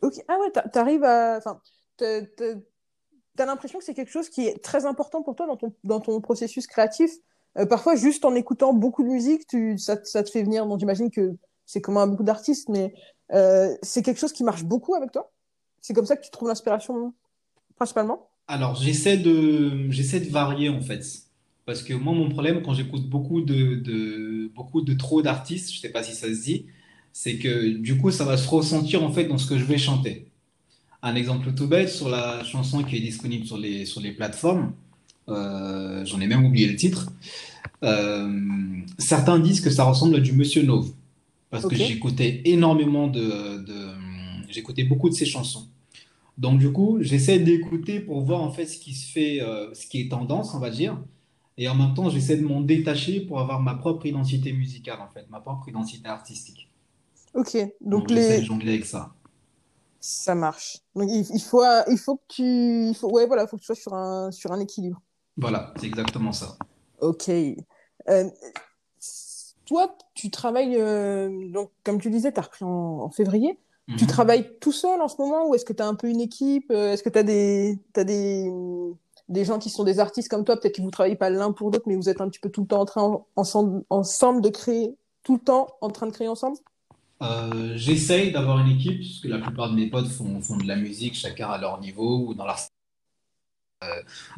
Ok. 0.03 0.15
Ah 0.29 0.37
ouais, 0.41 0.51
t'a- 0.51 0.69
t'arrives 0.69 1.05
à, 1.05 1.39
enfin, 1.39 1.61
t'as, 1.97 3.47
l'impression 3.47 3.79
que 3.79 3.85
c'est 3.85 3.95
quelque 3.95 4.11
chose 4.11 4.29
qui 4.29 4.47
est 4.47 4.63
très 4.63 4.85
important 4.85 5.23
pour 5.23 5.35
toi 5.35 5.47
dans 5.47 5.57
ton, 5.57 5.73
dans 5.85 6.01
ton 6.01 6.21
processus 6.21 6.67
créatif. 6.67 7.11
Euh, 7.59 7.67
parfois, 7.67 7.97
juste 7.97 8.25
en 8.25 8.35
écoutant 8.35 8.73
beaucoup 8.73 9.03
de 9.03 9.09
musique, 9.09 9.47
tu, 9.47 9.79
ça, 9.79 9.97
te- 9.97 10.07
ça 10.09 10.23
te 10.23 10.31
fait 10.31 10.43
venir. 10.43 10.67
Donc, 10.67 10.79
j'imagine 10.79 11.11
que 11.11 11.37
c'est 11.67 11.81
commun 11.81 12.03
à 12.03 12.07
beaucoup 12.07 12.23
d'artistes, 12.25 12.69
mais 12.69 12.95
euh, 13.33 13.75
c'est 13.83 14.03
quelque 14.03 14.19
chose 14.19 14.33
qui 14.33 14.45
marche 14.45 14.65
beaucoup 14.65 14.95
avec 14.95 15.13
toi? 15.13 15.31
C'est 15.81 15.95
comme 15.95 16.07
ça 16.07 16.17
que 16.17 16.23
tu 16.23 16.31
trouves 16.31 16.49
l'inspiration? 16.49 17.15
Principalement. 17.77 18.29
Alors 18.49 18.77
j'essaie 18.77 19.17
de, 19.17 19.91
j'essaie 19.91 20.21
de 20.21 20.31
varier 20.31 20.69
en 20.69 20.81
fait. 20.81 21.05
Parce 21.65 21.83
que 21.83 21.95
moi, 21.95 22.13
mon 22.13 22.29
problème 22.29 22.63
quand 22.63 22.75
j'écoute 22.75 23.09
beaucoup 23.09 23.41
de, 23.41 23.77
de, 23.77 24.51
beaucoup 24.55 24.83
de 24.83 24.95
trop 24.95 25.23
d'artistes, 25.23 25.73
je 25.73 25.79
sais 25.79 25.91
pas 25.91 26.03
si 26.03 26.15
ça 26.15 26.27
se 26.27 26.43
dit, 26.43 26.67
c'est 27.13 27.37
que 27.37 27.77
du 27.77 27.99
coup, 27.99 28.11
ça 28.11 28.25
va 28.25 28.37
se 28.37 28.49
ressentir 28.49 29.03
en 29.05 29.13
fait 29.13 29.25
dans 29.25 29.39
ce 29.39 29.47
que 29.47 29.59
je 29.59 29.65
vais 29.65 29.79
chanter. 29.79 30.27
Un 31.03 31.15
exemple 31.15 31.53
tout 31.53 31.69
bête 31.69 31.89
sur 31.89 32.09
la 32.09 32.43
chanson 32.45 32.83
qui 32.83 32.97
est 32.97 33.01
disponible 33.01 33.47
sur 33.47 33.59
les, 33.59 33.87
sur 33.87 34.01
les 34.01 34.13
plateformes, 34.13 34.73
euh, 35.29 36.05
j'en 36.05 36.21
ai 36.21 36.27
même 36.27 36.45
oublié 36.45 36.69
le 36.69 36.77
titre. 36.77 37.13
Euh, 37.83 38.31
certains 38.99 39.39
disent 39.39 39.61
que 39.61 39.71
ça 39.71 39.85
ressemble 39.85 40.17
à 40.17 40.21
du 40.21 40.33
Monsieur 40.33 40.63
Nove, 40.63 40.93
parce 41.51 41.67
que 41.67 41.75
j'écoutais 41.75 42.43
énormément 42.45 43.09
de, 43.09 43.59
de, 43.65 43.89
j'écoutais 44.49 44.85
beaucoup 44.85 45.09
de 45.09 45.15
ses 45.15 45.27
chansons. 45.27 45.67
Donc 46.39 46.59
du 46.59 46.73
coup, 46.73 46.99
j'essaie 47.01 47.39
d'écouter 47.39 48.01
pour 48.01 48.21
voir 48.23 48.41
en 48.43 48.51
fait 48.51 48.67
ce 48.67 48.79
qui 48.79 48.95
se 48.95 49.11
fait, 49.13 49.43
euh, 49.43 49.73
ce 49.75 49.87
qui 49.87 50.01
est 50.01 50.11
tendance, 50.11 50.55
on 50.55 50.59
va 50.59 50.71
dire, 50.71 51.03
et 51.59 51.69
en 51.69 51.75
même 51.75 51.95
temps, 51.95 52.09
j'essaie 52.09 52.37
de 52.37 52.45
m'en 52.45 52.61
détacher 52.63 53.21
pour 53.21 53.41
avoir 53.41 53.61
ma 53.61 53.75
propre 53.75 54.07
identité 54.07 54.53
musicale 54.53 55.01
en 55.01 55.09
fait, 55.09 55.29
ma 55.31 55.41
propre 55.41 55.69
identité 55.69 56.09
artistique. 56.09 56.71
Ok. 57.35 57.57
Donc 57.81 58.09
Donc 58.09 58.09
j'essaie 58.09 58.37
de 58.37 58.41
les, 58.41 58.47
jongler 58.47 58.73
avec 58.73 58.87
ça. 58.87 59.15
ça 60.01 60.35
marche. 60.35 60.79
Donc 60.95 61.09
il, 61.11 61.27
il 61.35 61.41
faut, 61.43 61.63
il 61.89 61.99
faut 61.99 62.17
que 62.17 62.23
tu, 62.29 62.89
il 62.89 62.95
faut, 62.95 63.11
ouais, 63.11 63.27
voilà, 63.27 63.47
faut 63.47 63.57
que 63.57 63.63
tu 63.63 63.67
sois 63.67 63.75
sur 63.75 63.95
un, 63.95 64.31
sur 64.31 64.53
un 64.53 64.61
équilibre. 64.61 65.01
Voilà, 65.37 65.73
c'est 65.77 65.87
exactement 65.87 66.33
ça. 66.33 66.57
Ok. 67.01 67.29
Euh, 67.29 68.31
toi, 69.67 69.97
tu 70.15 70.31
travailles, 70.31 70.77
euh, 70.77 71.51
donc, 71.51 71.71
comme 71.85 72.01
tu 72.01 72.11
disais, 72.11 72.33
tu 72.33 72.39
as 72.41 72.43
repris 72.43 72.65
en, 72.65 72.69
en 73.05 73.11
février. 73.11 73.59
Tu 73.97 74.05
Mhm. 74.05 74.09
travailles 74.09 74.59
tout 74.61 74.73
seul 74.73 75.01
en 75.01 75.09
ce 75.09 75.17
moment 75.19 75.49
ou 75.49 75.55
est-ce 75.55 75.65
que 75.65 75.73
tu 75.73 75.83
as 75.83 75.87
un 75.87 75.95
peu 75.95 76.09
une 76.09 76.21
équipe? 76.21 76.71
Euh, 76.71 76.93
Est-ce 76.93 77.03
que 77.03 77.11
tu 77.11 77.19
as 77.19 77.23
des, 77.23 77.79
t'as 77.93 78.05
des, 78.05 78.51
des 79.29 79.45
gens 79.45 79.59
qui 79.59 79.71
sont 79.71 79.85
des 79.85 79.99
artistes 79.99 80.29
comme 80.31 80.45
toi? 80.45 80.59
Peut-être 80.59 80.77
que 80.77 80.83
vous 80.83 80.91
travaillez 80.91 81.17
pas 81.17 81.31
l'un 81.31 81.53
pour 81.53 81.71
l'autre, 81.71 81.85
mais 81.87 81.97
vous 81.97 82.09
êtes 82.09 82.21
un 82.21 82.29
petit 82.29 82.41
peu 82.41 82.51
tout 82.51 82.63
le 82.63 82.67
temps 82.69 82.81
en 82.81 82.85
train, 82.87 83.25
ensemble, 83.37 83.85
ensemble 83.91 84.41
de 84.41 84.49
créer, 84.49 84.97
tout 85.25 85.35
le 85.35 85.41
temps 85.41 85.67
en 85.81 85.91
train 85.91 86.07
de 86.07 86.13
créer 86.13 86.29
ensemble? 86.29 86.57
Euh, 87.23 87.73
j'essaye 87.77 88.33
d'avoir 88.33 88.59
une 88.61 88.73
équipe, 88.73 89.01
parce 89.01 89.21
que 89.21 89.29
la 89.29 89.39
plupart 89.39 89.71
de 89.71 89.77
mes 89.77 89.89
potes 89.89 90.09
font, 90.09 90.41
font 90.41 90.57
de 90.57 90.67
la 90.67 90.77
musique, 90.77 91.15
chacun 91.15 91.49
à 91.49 91.59
leur 91.59 91.81
niveau, 91.81 92.27
ou 92.27 92.35
dans 92.35 92.45
leur, 92.47 92.59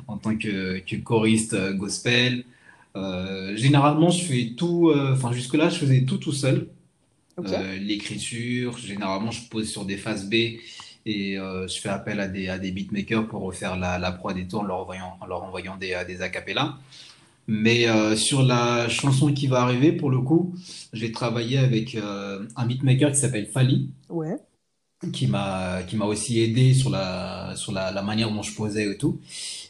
en 0.09 0.19
tant 0.19 0.37
que, 0.37 0.79
que 0.81 0.97
choriste 0.97 1.55
euh, 1.55 1.73
gospel. 1.75 2.45
Euh, 2.97 3.57
généralement, 3.57 4.11
je 4.11 4.25
fais 4.25 4.55
tout, 4.57 4.91
euh, 4.91 5.13
enfin 5.15 5.33
jusque-là, 5.33 5.69
je 5.69 5.79
faisais 5.79 6.05
tout 6.05 6.19
tout 6.19 6.33
seul. 6.33 6.69
Euh, 7.39 7.77
l'écriture, 7.79 8.79
généralement, 8.79 9.31
je 9.31 9.49
pose 9.49 9.69
sur 9.71 9.85
des 9.85 9.97
phases 9.97 10.29
B 10.29 10.35
et 11.07 11.39
euh, 11.39 11.67
je 11.69 11.81
fais 11.81 11.89
appel 11.91 12.21
à 12.21 12.29
des, 12.29 12.49
à 12.49 12.59
des 12.59 12.71
beatmakers 12.73 13.27
pour 13.29 13.43
refaire 13.43 13.77
la, 13.77 13.99
la 13.99 14.13
prod 14.13 14.37
et 14.39 14.47
tout 14.49 14.57
en 14.59 14.63
leur 14.63 14.79
envoyant, 14.81 15.17
en 15.21 15.27
leur 15.27 15.43
envoyant 15.43 15.77
des, 15.77 16.01
des 16.07 16.23
acapellas. 16.23 16.79
Mais 17.47 17.89
euh, 17.89 18.17
sur 18.17 18.43
la 18.43 18.89
chanson 18.89 19.33
qui 19.33 19.47
va 19.49 19.63
arriver, 19.63 19.93
pour 19.93 20.11
le 20.11 20.21
coup, 20.21 20.55
j'ai 20.93 21.13
travaillé 21.13 21.59
avec 21.59 21.95
euh, 21.97 22.47
un 22.57 22.67
beatmaker 22.67 23.11
qui 23.13 23.19
s'appelle 23.19 23.47
Fally, 23.47 23.91
Ouais. 24.09 24.37
qui 25.13 25.27
m'a 25.27 25.83
aussi 26.07 26.41
aidé 26.41 26.73
sur 26.75 26.89
la 26.91 27.55
sur 27.57 27.73
la, 27.73 27.91
la 27.93 28.03
manière 28.03 28.31
dont 28.31 28.43
je 28.43 28.55
posais 28.55 28.91
et 28.91 28.97
tout. 28.97 29.21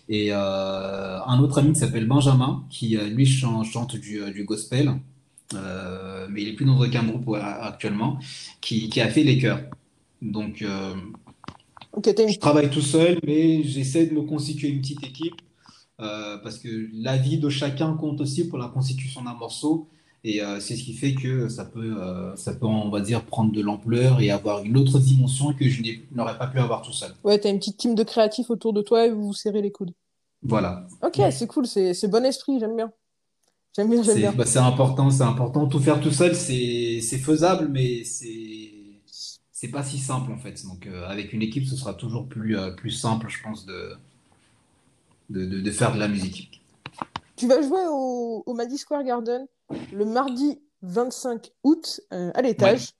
Et 0.08 0.28
euh, 0.32 1.20
un 1.24 1.40
autre 1.40 1.58
ami 1.58 1.72
qui 1.72 1.80
s'appelle 1.80 2.06
Benjamin, 2.06 2.64
qui 2.70 2.96
lui 2.96 3.26
chante, 3.26 3.66
chante 3.66 3.96
du, 3.96 4.20
du 4.32 4.44
gospel, 4.44 4.94
euh, 5.54 6.26
mais 6.30 6.42
il 6.42 6.48
est 6.48 6.52
plus 6.52 6.64
dans 6.64 6.80
aucun 6.80 7.04
groupe 7.04 7.36
actuellement, 7.36 8.18
qui, 8.60 8.88
qui 8.88 9.00
a 9.00 9.08
fait 9.08 9.22
les 9.22 9.38
chœurs. 9.38 9.60
Donc 10.22 10.62
euh, 10.62 10.94
je 11.96 12.38
travaille 12.38 12.70
tout 12.70 12.80
seul, 12.80 13.18
mais 13.26 13.62
j'essaie 13.62 14.06
de 14.06 14.14
me 14.14 14.22
constituer 14.22 14.68
une 14.68 14.80
petite 14.80 15.04
équipe 15.04 15.40
euh, 16.00 16.38
parce 16.38 16.58
que 16.58 16.88
la 16.94 17.16
vie 17.16 17.38
de 17.38 17.48
chacun 17.48 17.94
compte 17.94 18.20
aussi 18.20 18.48
pour 18.48 18.58
la 18.58 18.68
constitution 18.68 19.22
d'un 19.22 19.34
morceau. 19.34 19.88
Et 20.26 20.40
c'est 20.58 20.74
ce 20.74 20.82
qui 20.82 20.94
fait 20.94 21.12
que 21.12 21.50
ça 21.50 21.66
peut, 21.66 21.96
ça 22.36 22.54
peut, 22.54 22.64
on 22.64 22.88
va 22.88 23.02
dire, 23.02 23.22
prendre 23.26 23.52
de 23.52 23.60
l'ampleur 23.60 24.22
et 24.22 24.30
avoir 24.30 24.64
une 24.64 24.78
autre 24.78 24.98
dimension 24.98 25.52
que 25.52 25.68
je 25.68 25.82
n'aurais 26.12 26.38
pas 26.38 26.46
pu 26.46 26.58
avoir 26.58 26.80
tout 26.80 26.94
seul. 26.94 27.10
Ouais, 27.24 27.38
t'as 27.38 27.50
une 27.50 27.58
petite 27.58 27.76
team 27.76 27.94
de 27.94 28.02
créatifs 28.04 28.48
autour 28.48 28.72
de 28.72 28.80
toi 28.80 29.04
et 29.04 29.10
vous 29.10 29.22
vous 29.22 29.34
serrez 29.34 29.60
les 29.60 29.70
coudes. 29.70 29.92
Voilà. 30.42 30.86
Ok, 31.02 31.20
c'est 31.30 31.46
cool, 31.46 31.66
c'est 31.66 32.08
bon 32.08 32.24
esprit, 32.24 32.58
j'aime 32.58 32.74
bien. 32.74 32.90
J'aime 33.76 33.90
bien, 33.90 34.02
j'aime 34.02 34.18
C'est 34.18 34.22
bien. 34.22 34.36
bah, 34.36 34.44
c'est 34.46 34.58
important, 34.58 35.10
c'est 35.10 35.22
important. 35.22 35.66
Tout 35.68 35.80
faire 35.80 36.00
tout 36.00 36.10
seul, 36.10 36.34
c'est 36.36 37.00
faisable, 37.18 37.68
mais 37.68 38.04
c'est 38.04 38.70
c'est 39.52 39.68
pas 39.70 39.82
si 39.82 39.98
simple 39.98 40.32
en 40.32 40.38
fait. 40.38 40.62
Donc 40.64 40.86
euh, 40.86 41.06
avec 41.08 41.32
une 41.32 41.42
équipe, 41.42 41.66
ce 41.66 41.76
sera 41.76 41.94
toujours 41.94 42.28
plus 42.28 42.58
euh, 42.58 42.70
plus 42.72 42.90
simple, 42.90 43.28
je 43.28 43.42
pense, 43.42 43.66
de 43.66 43.96
de, 45.28 45.44
de, 45.44 45.60
de 45.60 45.70
faire 45.70 45.92
de 45.94 45.98
la 45.98 46.08
musique. 46.08 46.62
Tu 47.36 47.48
vas 47.48 47.62
jouer 47.62 47.82
au, 47.88 48.42
au 48.46 48.54
Madison 48.54 48.76
Square 48.78 49.04
Garden 49.04 49.46
le 49.90 50.04
mardi 50.04 50.60
25 50.82 51.52
août 51.64 52.00
euh, 52.12 52.30
à 52.34 52.42
Ouais. 52.58 52.80
l'étage. 52.82 52.92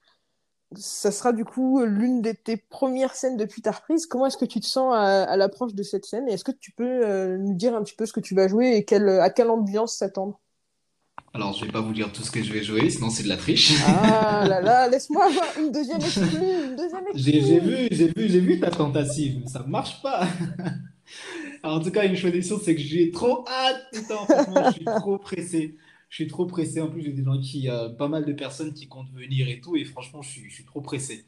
Ça 0.76 1.12
sera 1.12 1.33
du 1.33 1.45
coup 1.45 1.83
l'une 1.85 2.23
de 2.23 2.33
tes 2.33 2.57
premières 2.57 3.14
scènes 3.16 3.37
depuis 3.38 3.62
ta 3.62 3.73
reprise. 3.73 4.07
Comment 4.07 4.26
est-ce 4.26 4.38
que 4.38 4.45
tu 4.47 4.61
te 4.61 4.66
sens 4.66 4.95
à, 4.95 5.25
à 5.25 5.37
l'approche 5.37 5.75
de 5.75 5.83
cette 5.85 6.07
scène? 6.07 6.28
Et 6.28 6.35
est-ce 6.35 6.45
que 6.45 6.52
tu 6.52 6.73
peux 6.73 7.37
nous 7.38 7.54
dire 7.54 7.76
un 7.76 7.83
petit 7.85 7.97
peu 7.97 8.07
ce 8.07 8.12
que 8.14 8.21
tu 8.21 8.35
vas 8.35 8.49
jouer 8.49 8.76
et 8.76 8.85
quelle, 8.85 9.09
à 9.09 9.31
quelle 9.31 9.50
ambiance 9.50 9.97
s'attendre? 9.99 10.40
Alors, 11.37 11.53
je 11.53 11.64
vais 11.64 11.73
pas 11.73 11.81
vous 11.81 11.93
dire 11.93 12.12
tout 12.12 12.23
ce 12.23 12.31
que 12.31 12.45
je 12.45 12.53
vais 12.53 12.62
jouer, 12.62 12.88
sinon 12.91 13.11
c'est 13.11 13.25
de 13.25 13.29
la 13.29 13.37
triche. 13.37 13.73
Ah 13.85 14.47
là 14.49 14.61
là, 14.61 14.88
laisse-moi 14.88 15.25
avoir 15.26 15.49
une 15.59 15.73
deuxième 15.73 16.00
exclue, 16.00 16.23
une 16.23 16.76
deuxième 16.76 17.03
J'ai 17.12 17.59
vu, 17.59 17.88
j'ai 17.91 18.07
vu, 18.07 18.29
j'ai 18.29 18.38
vu 18.38 18.61
ta 18.61 18.71
tentative, 18.71 19.41
mais 19.41 19.49
ça 19.49 19.64
marche 19.67 20.00
pas. 20.00 20.29
Alors, 21.64 21.79
en 21.79 21.81
tout 21.81 21.91
cas, 21.91 22.07
une 22.07 22.14
chose 22.14 22.33
est 22.33 22.43
sûre, 22.43 22.61
c'est 22.64 22.76
que 22.76 22.81
j'ai 22.81 23.11
trop 23.11 23.45
hâte. 23.49 23.83
Putain, 23.93 24.14
franchement, 24.14 24.64
je 24.69 24.75
suis 24.75 24.85
trop 24.85 25.19
pressé. 25.19 25.75
Je 26.09 26.14
suis 26.14 26.29
trop 26.29 26.47
pressé. 26.47 26.81
En 26.81 26.87
plus, 26.87 27.03
j'ai 27.03 27.12
des 27.12 27.25
gens 27.25 27.41
qui, 27.41 27.69
euh, 27.69 27.88
pas 27.88 28.07
mal 28.07 28.25
de 28.25 28.33
personnes 28.33 28.73
qui 28.73 28.87
comptent 28.87 29.11
venir 29.12 29.49
et 29.49 29.61
tout. 29.61 29.75
Et 29.75 29.85
franchement, 29.85 30.23
je 30.23 30.31
suis, 30.31 30.49
je 30.49 30.55
suis 30.55 30.64
trop 30.64 30.83
pressé. 30.83 31.25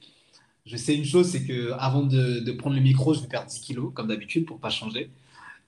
Je 0.66 0.76
sais 0.76 0.94
une 0.94 1.04
chose, 1.04 1.28
c'est 1.28 1.44
que 1.44 1.72
avant 1.80 2.04
de, 2.04 2.38
de 2.38 2.52
prendre 2.52 2.76
le 2.76 2.82
micro, 2.82 3.12
je 3.12 3.22
vais 3.22 3.26
perdre 3.26 3.48
10 3.48 3.60
kilos, 3.60 3.90
comme 3.92 4.06
d'habitude, 4.06 4.46
pour 4.46 4.60
pas 4.60 4.70
changer. 4.70 5.10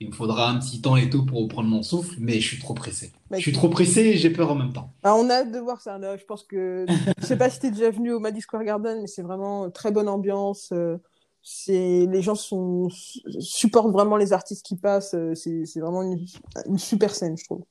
Il 0.01 0.09
me 0.09 0.13
faudra 0.13 0.49
un 0.51 0.59
petit 0.61 0.81
temps 0.81 0.97
et 0.97 1.11
tout 1.11 1.27
pour 1.27 1.41
reprendre 1.43 1.69
mon 1.69 1.83
souffle, 1.83 2.15
mais 2.21 2.35
je 2.41 2.47
suis 2.47 2.59
trop 2.61 2.73
pressé. 2.75 3.11
Bah, 3.31 3.37
Je 3.39 3.43
suis 3.43 3.53
trop 3.53 3.69
pressé 3.69 4.01
et 4.03 4.17
j'ai 4.17 4.31
peur 4.31 4.53
en 4.53 4.55
même 4.55 4.73
temps. 4.73 4.93
ah, 5.03 5.17
on 5.17 5.29
a 5.29 5.35
hâte 5.41 5.51
de 5.53 5.59
voir 5.59 5.81
ça. 5.81 5.99
là. 5.99 6.17
Je 6.17 6.25
pense 6.25 6.45
que, 6.45 6.87
je 7.21 7.27
sais 7.27 7.37
pas 7.37 7.51
si 7.51 7.59
t'es 7.59 7.71
déjà 7.73 7.91
venu 7.91 8.13
au 8.13 8.21
Madison 8.21 8.43
Square 8.43 8.63
Garden, 8.65 9.01
mais 9.01 9.09
c'est 9.09 9.23
vraiment 9.23 9.71
très 9.71 9.91
bonne 9.91 10.09
ambiance. 10.09 10.71
euh, 10.73 10.99
C'est, 11.43 12.07
les 12.07 12.23
gens 12.23 12.37
sont, 12.37 12.89
supportent 13.41 13.91
vraiment 13.93 14.17
les 14.17 14.33
artistes 14.33 14.65
qui 14.65 14.77
passent. 14.77 15.15
euh, 15.15 15.35
C'est, 15.35 15.65
vraiment 15.81 16.03
une, 16.03 16.25
une 16.67 16.79
super 16.79 17.13
scène, 17.15 17.37
je 17.37 17.45
trouve. 17.45 17.65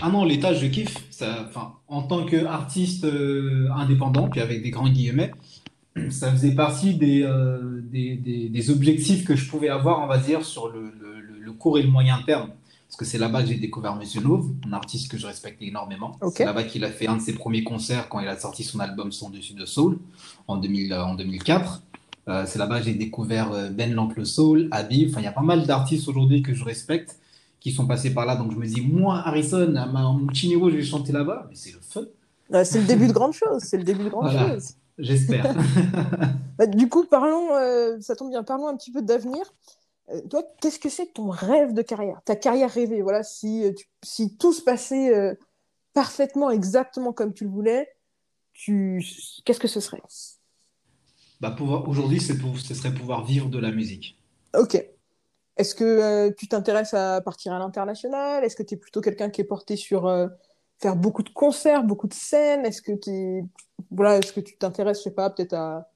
Ah 0.00 0.10
non, 0.10 0.24
l'état, 0.24 0.54
je 0.54 0.66
kiffe. 0.68 0.96
Ça, 1.10 1.44
enfin, 1.48 1.74
en 1.88 2.02
tant 2.02 2.24
qu'artiste 2.24 3.04
euh, 3.04 3.68
indépendant, 3.74 4.28
puis 4.30 4.40
avec 4.40 4.62
des 4.62 4.70
grands 4.70 4.88
guillemets, 4.88 5.32
ça 6.10 6.30
faisait 6.30 6.54
partie 6.54 6.94
des, 6.94 7.22
euh, 7.24 7.80
des, 7.82 8.16
des- 8.16 8.48
des 8.48 8.70
objectifs 8.70 9.24
que 9.24 9.34
je 9.36 9.50
pouvais 9.50 9.68
avoir, 9.68 10.00
on 10.00 10.06
va 10.06 10.18
dire, 10.18 10.44
sur 10.44 10.68
le 10.68 10.92
court 11.58 11.78
et 11.78 11.82
le 11.82 11.90
moyen 11.90 12.20
terme. 12.24 12.50
Parce 12.88 12.96
que 12.96 13.04
c'est 13.04 13.18
là-bas 13.18 13.42
que 13.42 13.48
j'ai 13.48 13.56
découvert 13.56 13.96
Monsieur 13.96 14.22
Nouve, 14.22 14.50
un 14.66 14.72
artiste 14.72 15.10
que 15.10 15.18
je 15.18 15.26
respecte 15.26 15.60
énormément. 15.60 16.16
C'est 16.34 16.46
là-bas 16.46 16.62
qu'il 16.64 16.84
a 16.84 16.90
fait 16.90 17.06
un 17.06 17.16
de 17.16 17.20
ses 17.20 17.34
premiers 17.34 17.62
concerts 17.62 18.08
quand 18.08 18.20
il 18.20 18.28
a 18.28 18.38
sorti 18.38 18.64
son 18.64 18.80
album 18.80 19.12
Son 19.12 19.28
Dessus 19.28 19.52
de 19.52 19.66
Soul 19.66 19.98
en, 20.46 20.56
2000, 20.56 20.92
euh, 20.92 21.04
en 21.04 21.14
2004. 21.14 21.82
Euh, 22.28 22.44
c'est 22.46 22.58
là-bas 22.58 22.78
que 22.78 22.86
j'ai 22.86 22.94
découvert 22.94 23.52
euh, 23.52 23.68
Ben 23.68 23.92
l'Oncle 23.92 24.24
Soul, 24.24 24.68
Habib. 24.70 25.10
Enfin, 25.10 25.20
il 25.20 25.24
y 25.24 25.28
a 25.28 25.32
pas 25.32 25.42
mal 25.42 25.66
d'artistes 25.66 26.08
aujourd'hui 26.08 26.42
que 26.42 26.54
je 26.54 26.64
respecte 26.64 27.18
qui 27.60 27.72
sont 27.72 27.86
passés 27.86 28.14
par 28.14 28.24
là. 28.24 28.36
Donc 28.36 28.52
je 28.52 28.56
me 28.56 28.66
dis, 28.66 28.80
moi, 28.80 29.22
Harrison, 29.24 29.74
à 29.76 29.86
mon 29.86 30.26
petit 30.26 30.48
niveau, 30.48 30.70
je 30.70 30.76
vais 30.76 30.82
chanter 30.84 31.12
là-bas. 31.12 31.46
Mais 31.50 31.56
c'est 31.56 31.72
le 31.72 31.80
feu. 31.80 32.12
C'est 32.64 32.80
le 32.80 32.86
début 32.86 33.06
de 33.06 33.12
grandes 33.12 33.34
choses. 33.34 33.62
C'est 33.62 33.76
le 33.76 33.84
début 33.84 34.04
de 34.04 34.08
grandes 34.08 34.30
Voilà, 34.30 34.54
choses. 34.54 34.70
j'espère. 34.98 35.54
Bah, 36.58 36.66
du 36.66 36.88
coup, 36.88 37.04
parlons, 37.04 37.54
euh, 37.54 37.98
ça 38.00 38.16
tombe 38.16 38.30
bien, 38.30 38.42
parlons 38.42 38.66
un 38.66 38.76
petit 38.76 38.90
peu 38.90 39.00
d'avenir. 39.00 39.44
Euh, 40.10 40.22
toi, 40.28 40.42
qu'est-ce 40.60 40.78
que 40.78 40.88
c'est 40.88 41.12
ton 41.12 41.28
rêve 41.28 41.74
de 41.74 41.82
carrière, 41.82 42.20
ta 42.24 42.36
carrière 42.36 42.70
rêvée? 42.70 43.02
Voilà, 43.02 43.22
si, 43.22 43.64
euh, 43.64 43.72
si 44.02 44.36
tout 44.36 44.52
se 44.52 44.62
passait 44.62 45.14
euh, 45.14 45.34
parfaitement, 45.92 46.50
exactement 46.50 47.12
comme 47.12 47.34
tu 47.34 47.44
le 47.44 47.50
voulais, 47.50 47.88
tu, 48.52 49.04
qu'est-ce 49.44 49.60
que 49.60 49.68
ce 49.68 49.80
serait? 49.80 50.02
Bah, 51.40 51.50
pouvoir, 51.50 51.88
aujourd'hui, 51.88 52.20
pour, 52.40 52.58
ce 52.58 52.74
serait 52.74 52.92
pouvoir 52.92 53.24
vivre 53.24 53.48
de 53.48 53.58
la 53.58 53.70
musique. 53.70 54.18
Ok. 54.56 54.82
Est-ce 55.56 55.74
que 55.74 55.84
euh, 55.84 56.30
tu 56.36 56.48
t'intéresses 56.48 56.94
à 56.94 57.20
partir 57.20 57.52
à 57.52 57.58
l'international? 57.58 58.44
Est-ce 58.44 58.56
que 58.56 58.62
tu 58.62 58.74
es 58.74 58.76
plutôt 58.76 59.00
quelqu'un 59.00 59.28
qui 59.28 59.40
est 59.40 59.44
porté 59.44 59.76
sur 59.76 60.06
euh, 60.06 60.28
faire 60.78 60.96
beaucoup 60.96 61.22
de 61.22 61.30
concerts, 61.30 61.84
beaucoup 61.84 62.06
de 62.06 62.14
scènes? 62.14 62.64
Est-ce 62.64 62.80
que 62.80 62.92
t'es- 62.92 63.44
voilà, 63.90 64.18
est-ce 64.18 64.32
que 64.32 64.40
tu 64.40 64.56
t'intéresses, 64.56 64.98
je 64.98 65.02
sais 65.04 65.10
pas, 65.14 65.30
peut-être 65.30 65.54
à... 65.54 65.90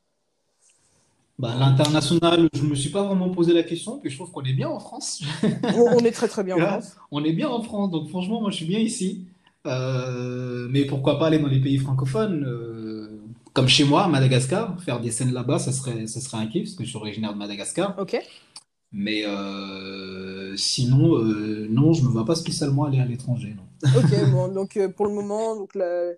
Bah, 1.42 1.56
l'international, 1.58 2.48
je 2.54 2.62
me 2.62 2.76
suis 2.76 2.90
pas 2.90 3.02
vraiment 3.02 3.28
posé 3.28 3.52
la 3.52 3.64
question, 3.64 3.98
puis 3.98 4.10
je 4.10 4.16
trouve 4.16 4.30
qu'on 4.30 4.44
est 4.44 4.52
bien 4.52 4.68
en 4.68 4.78
France. 4.78 5.24
On 5.74 5.98
est 5.98 6.12
très 6.12 6.28
très 6.28 6.44
bien 6.44 6.54
en 6.54 6.60
France. 6.60 6.96
on 7.10 7.24
est 7.24 7.32
bien 7.32 7.48
en 7.48 7.60
France, 7.60 7.90
donc 7.90 8.08
franchement, 8.10 8.40
moi 8.40 8.52
je 8.52 8.58
suis 8.58 8.64
bien 8.64 8.78
ici. 8.78 9.26
Euh, 9.66 10.68
mais 10.70 10.84
pourquoi 10.84 11.18
pas 11.18 11.26
aller 11.26 11.40
dans 11.40 11.48
les 11.48 11.60
pays 11.60 11.78
francophones, 11.78 12.44
euh, 12.46 13.20
comme 13.54 13.66
chez 13.66 13.82
moi, 13.82 14.04
à 14.04 14.08
Madagascar, 14.08 14.80
faire 14.82 15.00
des 15.00 15.10
scènes 15.10 15.32
là-bas, 15.32 15.58
ça 15.58 15.72
serait, 15.72 16.06
ça 16.06 16.20
serait 16.20 16.38
un 16.38 16.46
kiff, 16.46 16.62
parce 16.62 16.76
que 16.76 16.84
je 16.84 16.90
suis 16.90 16.96
originaire 16.96 17.32
de 17.32 17.38
Madagascar. 17.38 17.96
Ok. 17.98 18.16
Mais 18.92 19.24
euh, 19.26 20.56
sinon, 20.56 21.18
non, 21.18 21.92
je 21.92 22.04
me 22.04 22.08
vois 22.08 22.24
pas 22.24 22.36
spécialement 22.36 22.84
aller 22.84 23.00
à 23.00 23.04
l'étranger. 23.04 23.56
Ok, 23.84 24.30
bon, 24.30 24.46
donc 24.46 24.78
pour 24.96 25.06
le 25.06 25.12
moment, 25.12 25.56
donc 25.56 25.74
la, 25.74 26.12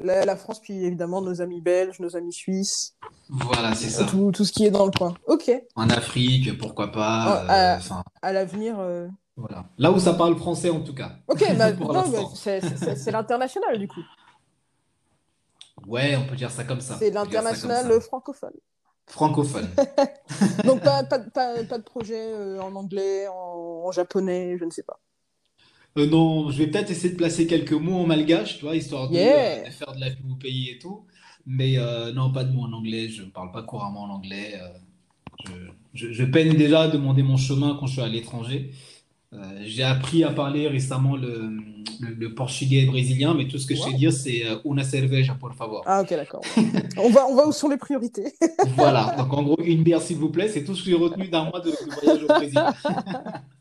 la, 0.00 0.24
la 0.24 0.36
France, 0.36 0.60
puis 0.60 0.84
évidemment 0.84 1.20
nos 1.20 1.40
amis 1.40 1.60
belges, 1.60 1.98
nos 2.00 2.16
amis 2.16 2.32
suisses, 2.32 2.94
Voilà, 3.28 3.74
c'est 3.74 3.90
ça. 3.90 4.04
tout, 4.04 4.30
tout 4.32 4.44
ce 4.44 4.52
qui 4.52 4.64
est 4.66 4.70
dans 4.70 4.84
le 4.86 4.92
coin. 4.92 5.14
Ok, 5.26 5.50
En 5.76 5.88
Afrique, 5.90 6.56
pourquoi 6.58 6.92
pas. 6.92 7.44
euh, 7.44 7.78
à, 8.22 8.32
l'avenir. 8.32 8.78
euh, 8.78 9.08
voilà. 9.36 9.64
Là 9.78 9.90
où 9.92 9.98
ça 9.98 10.14
parle 10.14 10.36
français, 10.36 10.70
en 10.70 10.80
tout 10.80 10.94
cas, 10.94 11.12
Ok, 11.28 11.44
bah, 11.58 11.72
c'est 12.96 13.10
l'international 13.10 13.78
du 13.78 13.88
coup. 13.88 14.02
Ouais, 15.86 16.16
on 16.16 16.26
peut 16.26 16.36
dire 16.36 16.50
ça 16.50 16.64
comme 16.64 16.80
ça. 16.80 16.96
C'est 16.98 17.10
l'international 17.10 18.00
francophone. 18.00 18.52
Francophone. 19.06 19.68
Donc 20.64 20.82
pas, 20.82 21.02
pas, 21.08 21.18
pas, 21.18 21.64
pas 21.64 21.78
de 21.78 21.82
projet 21.84 22.20
euh, 22.20 22.60
en 22.60 22.74
anglais, 22.74 23.26
en, 23.28 23.84
en 23.86 23.90
japonais, 23.92 24.56
je 24.58 24.64
ne 24.64 24.70
sais 24.70 24.82
pas. 24.82 25.00
Euh, 25.98 26.06
non, 26.06 26.50
je 26.50 26.58
vais 26.58 26.68
peut-être 26.68 26.90
essayer 26.90 27.10
de 27.10 27.16
placer 27.16 27.46
quelques 27.46 27.72
mots 27.72 27.96
en 27.96 28.06
malgache, 28.06 28.58
tu 28.58 28.64
vois, 28.64 28.76
histoire 28.76 29.08
de, 29.10 29.16
euh, 29.16 29.20
Yeah! 29.20 29.64
de 29.64 29.70
faire 29.70 29.92
de 29.92 30.00
la 30.00 30.10
pub 30.10 30.30
au 30.30 30.36
pays 30.36 30.70
et 30.70 30.78
tout. 30.78 31.04
Mais 31.46 31.78
euh, 31.78 32.12
non, 32.12 32.30
pas 32.32 32.44
de 32.44 32.52
mots 32.52 32.62
en 32.64 32.72
anglais. 32.72 33.08
Je 33.08 33.22
ne 33.22 33.30
parle 33.30 33.50
pas 33.52 33.62
couramment 33.62 34.02
en 34.04 34.10
anglais. 34.10 34.54
euh, 34.60 34.68
je, 35.46 35.52
je- 36.08 36.12
je 36.12 36.24
peine 36.24 36.54
déjà 36.54 36.82
à 36.82 36.88
demander 36.88 37.22
mon 37.22 37.36
chemin 37.36 37.76
quand 37.78 37.86
je 37.86 37.92
suis 37.94 38.02
à 38.02 38.08
l'étranger. 38.08 38.70
Euh, 39.34 39.38
j'ai 39.64 39.82
appris 39.82 40.24
à 40.24 40.30
parler 40.30 40.68
récemment 40.68 41.16
le, 41.16 41.50
le, 42.00 42.14
le 42.14 42.34
portugais 42.34 42.86
brésilien, 42.86 43.34
mais 43.34 43.46
tout 43.46 43.58
ce 43.58 43.66
que 43.66 43.74
je 43.74 43.80
sais 43.80 43.90
Wow. 43.90 43.96
dire, 43.98 44.12
c'est 44.12 44.46
euh, 44.46 44.56
una 44.64 44.84
cerveja, 44.84 45.34
por 45.34 45.54
favor. 45.54 45.82
Ah 45.86 46.00
ok, 46.02 46.10
d'accord. 46.10 46.42
On 46.96 47.10
va, 47.10 47.26
on 47.28 47.34
va 47.34 47.46
où 47.46 47.52
sont 47.52 47.68
les 47.68 47.76
priorités? 47.76 48.32
Voilà, 48.74 49.14
donc 49.18 49.32
en 49.32 49.42
gros, 49.42 49.56
une 49.62 49.82
bière 49.82 50.00
s'il 50.02 50.16
vous 50.16 50.30
plaît, 50.30 50.48
c'est 50.48 50.64
tout 50.64 50.74
ce 50.74 50.82
que 50.82 50.90
j'ai 50.90 50.96
retenu 50.96 51.28
d'un 51.28 51.44
mois 51.44 51.60
de, 51.60 51.70
de 51.70 51.90
voyage 52.00 52.22
au 52.24 52.28
Brésil. 52.28 52.60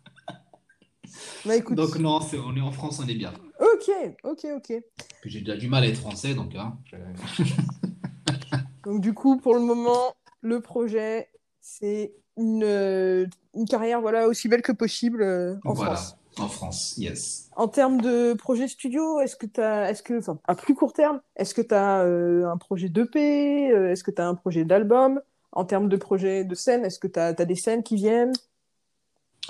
Bah 1.45 1.55
écoute, 1.55 1.75
Donc 1.75 1.97
non, 1.99 2.19
on 2.45 2.55
est 2.55 2.61
en 2.61 2.71
France, 2.71 2.99
on 3.03 3.07
est 3.07 3.15
bien. 3.15 3.33
ok, 3.59 3.91
ok, 4.23 4.47
ok. 4.55 4.83
Puis 5.21 5.29
j'ai 5.29 5.39
déjà 5.41 5.57
du 5.57 5.67
mal 5.67 5.83
à 5.83 5.87
être 5.87 5.97
français, 5.97 6.33
donc 6.35 6.55
hein, 6.55 6.77
je- 6.85 7.43
Donc 8.83 9.01
du 9.01 9.13
coup, 9.13 9.37
pour 9.37 9.53
le 9.53 9.59
moment, 9.61 10.15
le 10.41 10.61
projet, 10.61 11.29
c'est 11.61 12.13
une, 12.37 12.63
euh, 12.63 13.25
une 13.53 13.65
carrière 13.65 13.99
voilà, 14.01 14.27
aussi 14.27 14.47
belle 14.47 14.61
que 14.61 14.71
possible 14.71 15.21
euh, 15.23 15.55
en 15.65 15.73
voilà, 15.73 15.95
France. 15.95 16.17
en 16.37 16.47
France, 16.47 16.93
yes. 16.97 17.49
En 17.55 17.67
termes 17.67 17.99
de 17.99 18.33
projet 18.33 18.67
studio, 18.67 19.19
est-ce 19.19 19.35
que 19.35 19.47
tu 19.47 19.59
as, 19.59 19.89
est-ce 19.89 20.03
que, 20.03 20.19
enfin, 20.19 20.39
à 20.45 20.55
plus 20.55 20.75
court 20.75 20.93
terme, 20.93 21.19
est-ce 21.35 21.53
que 21.55 21.61
tu 21.61 21.73
as 21.73 22.01
un 22.01 22.57
projet 22.57 22.87
d'EP, 22.89 23.71
euh, 23.71 23.91
est-ce 23.91 24.03
que 24.03 24.11
tu 24.11 24.21
as 24.21 24.27
un 24.27 24.35
projet 24.35 24.63
d'album? 24.63 25.21
En 25.51 25.65
termes 25.65 25.89
de 25.89 25.97
projet 25.97 26.43
de 26.45 26.53
scène, 26.55 26.85
est-ce 26.85 26.99
que 26.99 27.07
tu 27.07 27.19
as, 27.19 27.33
des 27.33 27.55
scènes 27.55 27.81
qui 27.81 27.95
viennent? 27.95 28.33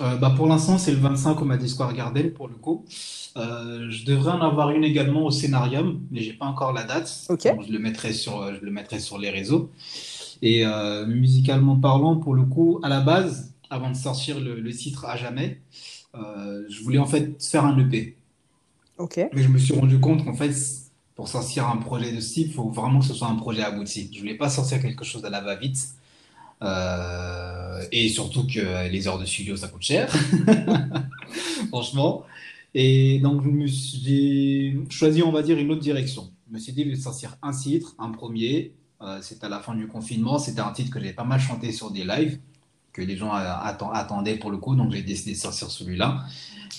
Euh, 0.00 0.16
bah 0.16 0.32
pour 0.36 0.46
l'instant, 0.46 0.78
c'est 0.78 0.92
le 0.92 0.98
25 0.98 1.40
au 1.40 1.44
Madison 1.44 1.74
Square 1.74 1.94
Garden 1.94 2.30
pour 2.32 2.48
le 2.48 2.54
coup. 2.54 2.84
Euh, 3.36 3.86
je 3.90 4.04
devrais 4.04 4.32
en 4.32 4.40
avoir 4.40 4.70
une 4.70 4.84
également 4.84 5.24
au 5.24 5.30
Scénarium, 5.30 6.00
mais 6.10 6.20
j'ai 6.20 6.32
pas 6.32 6.46
encore 6.46 6.72
la 6.72 6.84
date. 6.84 7.26
Ok. 7.28 7.46
Donc, 7.46 7.66
je 7.66 7.72
le 7.72 7.78
mettrai 7.78 8.12
sur, 8.12 8.42
euh, 8.42 8.54
je 8.58 8.64
le 8.64 8.70
mettrai 8.70 8.98
sur 9.00 9.18
les 9.18 9.30
réseaux. 9.30 9.70
Et 10.42 10.64
euh, 10.64 11.06
musicalement 11.06 11.76
parlant, 11.76 12.16
pour 12.16 12.34
le 12.34 12.44
coup, 12.44 12.80
à 12.82 12.88
la 12.88 13.00
base, 13.00 13.52
avant 13.70 13.90
de 13.90 13.96
sortir 13.96 14.40
le, 14.40 14.60
le 14.60 14.72
titre 14.72 15.04
à 15.04 15.16
jamais, 15.16 15.60
je 16.14 16.82
voulais 16.82 16.98
en 16.98 17.06
fait 17.06 17.40
faire 17.40 17.64
un 17.64 17.78
EP. 17.78 18.16
Ok. 18.98 19.20
Mais 19.32 19.42
je 19.42 19.48
me 19.48 19.58
suis 19.58 19.74
rendu 19.74 20.00
compte 20.00 20.24
qu'en 20.24 20.34
fait, 20.34 20.52
pour 21.14 21.28
sortir 21.28 21.68
un 21.68 21.76
projet 21.76 22.12
de 22.12 22.20
ce 22.20 22.34
type, 22.34 22.48
il 22.48 22.54
faut 22.54 22.70
vraiment 22.70 22.98
que 22.98 23.04
ce 23.04 23.14
soit 23.14 23.28
un 23.28 23.36
projet 23.36 23.62
abouti. 23.62 24.10
Je 24.12 24.18
voulais 24.18 24.36
pas 24.36 24.48
sortir 24.48 24.80
quelque 24.82 25.04
chose 25.04 25.24
à 25.24 25.30
la 25.30 25.40
va-vite. 25.40 25.94
Euh, 26.62 27.82
et 27.92 28.08
surtout 28.08 28.46
que 28.46 28.88
les 28.90 29.06
heures 29.06 29.18
de 29.18 29.24
studio, 29.24 29.56
ça 29.56 29.68
coûte 29.68 29.82
cher, 29.82 30.12
franchement. 31.68 32.24
Et 32.74 33.18
donc, 33.20 33.42
j'ai 33.66 34.78
choisi, 34.90 35.22
on 35.22 35.32
va 35.32 35.42
dire, 35.42 35.58
une 35.58 35.70
autre 35.70 35.80
direction. 35.80 36.30
Je 36.48 36.54
me 36.54 36.58
suis 36.58 36.72
dit, 36.72 36.84
je 36.84 36.90
vais 36.90 36.96
sortir 36.96 37.36
un 37.42 37.52
titre, 37.52 37.94
un 37.98 38.10
premier. 38.10 38.72
Euh, 39.00 39.20
c'était 39.22 39.46
à 39.46 39.48
la 39.48 39.60
fin 39.60 39.74
du 39.74 39.86
confinement. 39.86 40.38
C'était 40.38 40.60
un 40.60 40.72
titre 40.72 40.90
que 40.90 41.00
j'ai 41.00 41.12
pas 41.12 41.24
mal 41.24 41.40
chanté 41.40 41.72
sur 41.72 41.90
des 41.90 42.04
lives, 42.04 42.38
que 42.92 43.02
les 43.02 43.16
gens 43.16 43.32
attendaient 43.32 44.36
pour 44.36 44.50
le 44.50 44.58
coup. 44.58 44.74
Donc, 44.74 44.92
j'ai 44.92 45.02
décidé 45.02 45.32
de 45.32 45.36
sortir 45.36 45.70
celui-là. 45.70 46.24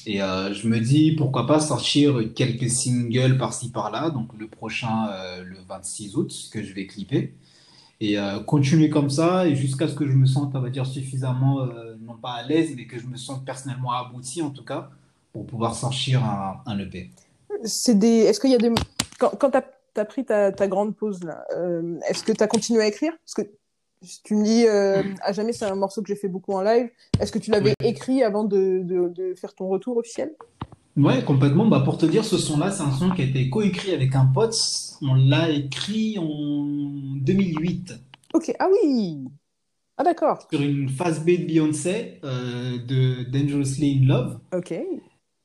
Et 0.05 0.21
euh, 0.21 0.53
je 0.53 0.67
me 0.67 0.79
dis, 0.79 1.13
pourquoi 1.13 1.47
pas 1.47 1.59
sortir 1.59 2.21
quelques 2.35 2.69
singles 2.69 3.37
par-ci 3.37 3.69
par-là. 3.69 4.09
Donc, 4.09 4.29
le 4.37 4.47
prochain, 4.47 5.07
euh, 5.09 5.43
le 5.43 5.57
26 5.67 6.15
août, 6.15 6.49
que 6.51 6.63
je 6.63 6.73
vais 6.73 6.85
clipper. 6.85 7.33
Et 8.01 8.17
continuer 8.45 8.89
comme 8.89 9.09
ça, 9.09 9.45
et 9.45 9.55
jusqu'à 9.55 9.89
ce 9.89 9.93
que 9.93 10.07
je 10.07 10.13
me 10.13 10.25
sente, 10.25 10.55
on 10.55 10.61
va 10.61 10.69
dire, 10.69 10.85
suffisamment, 10.85 11.65
non 11.99 12.15
pas 12.15 12.31
à 12.31 12.43
l'aise, 12.43 12.73
mais 12.75 12.85
que 12.85 12.97
je 12.97 13.05
me 13.05 13.17
sente 13.17 13.43
personnellement 13.43 13.91
abouti, 13.91 14.41
en 14.41 14.51
tout 14.51 14.63
cas, 14.63 14.89
pour 15.33 15.45
pouvoir 15.45 15.75
sortir 15.75 16.23
un, 16.23 16.61
un 16.65 16.79
EP. 16.79 17.09
C'est 17.63 17.97
des... 17.97 18.19
Est-ce 18.19 18.39
qu'il 18.39 18.51
y 18.51 18.55
a 18.55 18.57
des... 18.57 18.71
Quand, 19.19 19.31
quand 19.37 19.51
tu 19.51 19.99
as, 19.99 20.05
pris 20.05 20.23
ta, 20.23 20.51
ta, 20.51 20.67
grande 20.67 20.95
pause, 20.95 21.23
là, 21.23 21.43
euh, 21.55 21.99
est-ce 22.07 22.23
que 22.23 22.31
tu 22.31 22.41
as 22.41 22.47
continué 22.47 22.81
à 22.81 22.87
écrire? 22.87 23.11
Parce 23.25 23.33
que 23.33 23.51
tu 24.23 24.35
me 24.35 24.43
dis, 24.43 24.65
euh, 24.65 25.03
à 25.21 25.33
jamais, 25.33 25.51
c'est 25.51 25.65
un 25.65 25.75
morceau 25.75 26.01
que 26.01 26.07
j'ai 26.07 26.15
fait 26.15 26.29
beaucoup 26.29 26.53
en 26.53 26.61
live. 26.61 26.89
Est-ce 27.19 27.31
que 27.31 27.39
tu 27.39 27.51
l'avais 27.51 27.73
écrit 27.83 28.23
avant 28.23 28.45
de, 28.45 28.81
de, 28.83 29.09
de, 29.09 29.35
faire 29.35 29.53
ton 29.53 29.67
retour 29.67 29.97
officiel? 29.97 30.31
Ouais, 30.99 31.23
complètement. 31.23 31.65
Bah, 31.67 31.79
pour 31.79 31.97
te 31.97 32.05
dire, 32.05 32.25
ce 32.25 32.37
son-là, 32.37 32.71
c'est 32.71 32.83
un 32.83 32.91
son 32.91 33.11
qui 33.11 33.21
a 33.21 33.25
été 33.25 33.49
coécrit 33.49 33.93
avec 33.93 34.15
un 34.15 34.25
pote. 34.25 34.55
On 35.01 35.15
l'a 35.15 35.49
écrit 35.49 36.17
en 36.19 36.65
2008. 37.15 37.93
Ok, 38.33 38.53
ah 38.59 38.67
oui 38.71 39.17
Ah 39.97 40.03
d'accord. 40.03 40.47
Sur 40.51 40.61
une 40.61 40.89
phase 40.89 41.23
B 41.23 41.31
de 41.31 41.45
Beyoncé, 41.45 42.19
euh, 42.23 42.77
de 42.85 43.23
Dangerously 43.23 44.01
in 44.01 44.07
Love. 44.07 44.39
Ok. 44.53 44.73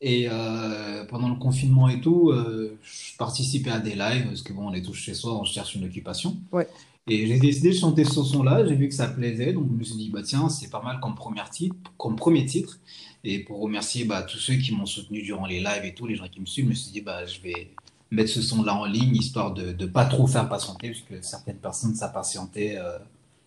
Et 0.01 0.27
euh, 0.29 1.05
pendant 1.07 1.29
le 1.29 1.37
confinement 1.37 1.89
et 1.89 2.01
tout, 2.01 2.31
euh, 2.31 2.77
je 2.83 3.17
participais 3.17 3.71
à 3.71 3.79
des 3.79 3.95
lives 3.95 4.27
parce 4.27 4.43
que 4.43 4.53
bon, 4.53 4.69
on 4.69 4.75
est 4.75 4.83
tous 4.83 4.93
chez 4.95 5.15
soi, 5.15 5.39
on 5.39 5.45
cherche 5.45 5.77
une 5.77 5.85
occupation. 5.85 6.37
Ouais. 6.53 6.69
Et 7.07 7.27
j'ai 7.27 7.39
décidé 7.39 7.71
de 7.71 7.75
chanter 7.75 8.05
ce 8.05 8.23
son-là, 8.23 8.67
j'ai 8.67 8.75
vu 8.75 8.89
que 8.89 8.95
ça 8.95 9.09
plaisait, 9.09 9.53
donc 9.53 9.67
je 9.71 9.77
me 9.77 9.85
suis 9.85 9.97
dit, 9.97 10.11
bah 10.11 10.23
tiens, 10.23 10.49
c'est 10.49 10.71
pas 10.71 10.83
mal 10.83 11.01
comme 11.01 11.15
premier 11.15 11.43
titre, 11.51 11.77
comme 11.97 12.17
premier 12.17 12.45
titre. 12.45 12.79
Et 13.25 13.39
pour 13.41 13.61
remercier 13.61 14.05
bah, 14.05 14.23
tous 14.23 14.39
ceux 14.39 14.55
qui 14.55 14.75
m'ont 14.75 14.87
soutenu 14.87 15.23
durant 15.23 15.47
les 15.47 15.61
lives 15.61 15.85
et 15.85 15.95
tous 15.95 16.07
les 16.07 16.15
gens 16.15 16.29
qui 16.29 16.41
me 16.41 16.47
suivent, 16.47 16.67
je 16.67 16.71
me 16.71 16.75
suis 16.75 16.93
dit, 16.93 17.01
bah, 17.01 17.25
je 17.25 17.41
vais 17.41 17.71
mettre 18.11 18.31
ce 18.31 18.43
son-là 18.43 18.75
en 18.75 18.85
ligne, 18.85 19.17
histoire 19.17 19.55
de 19.55 19.73
ne 19.73 19.87
pas 19.87 20.05
trop 20.05 20.27
faire 20.27 20.49
patienter, 20.49 20.91
puisque 20.91 21.25
certaines 21.25 21.57
personnes 21.57 21.95
s'impatientaient 21.95 22.77
euh, 22.77 22.99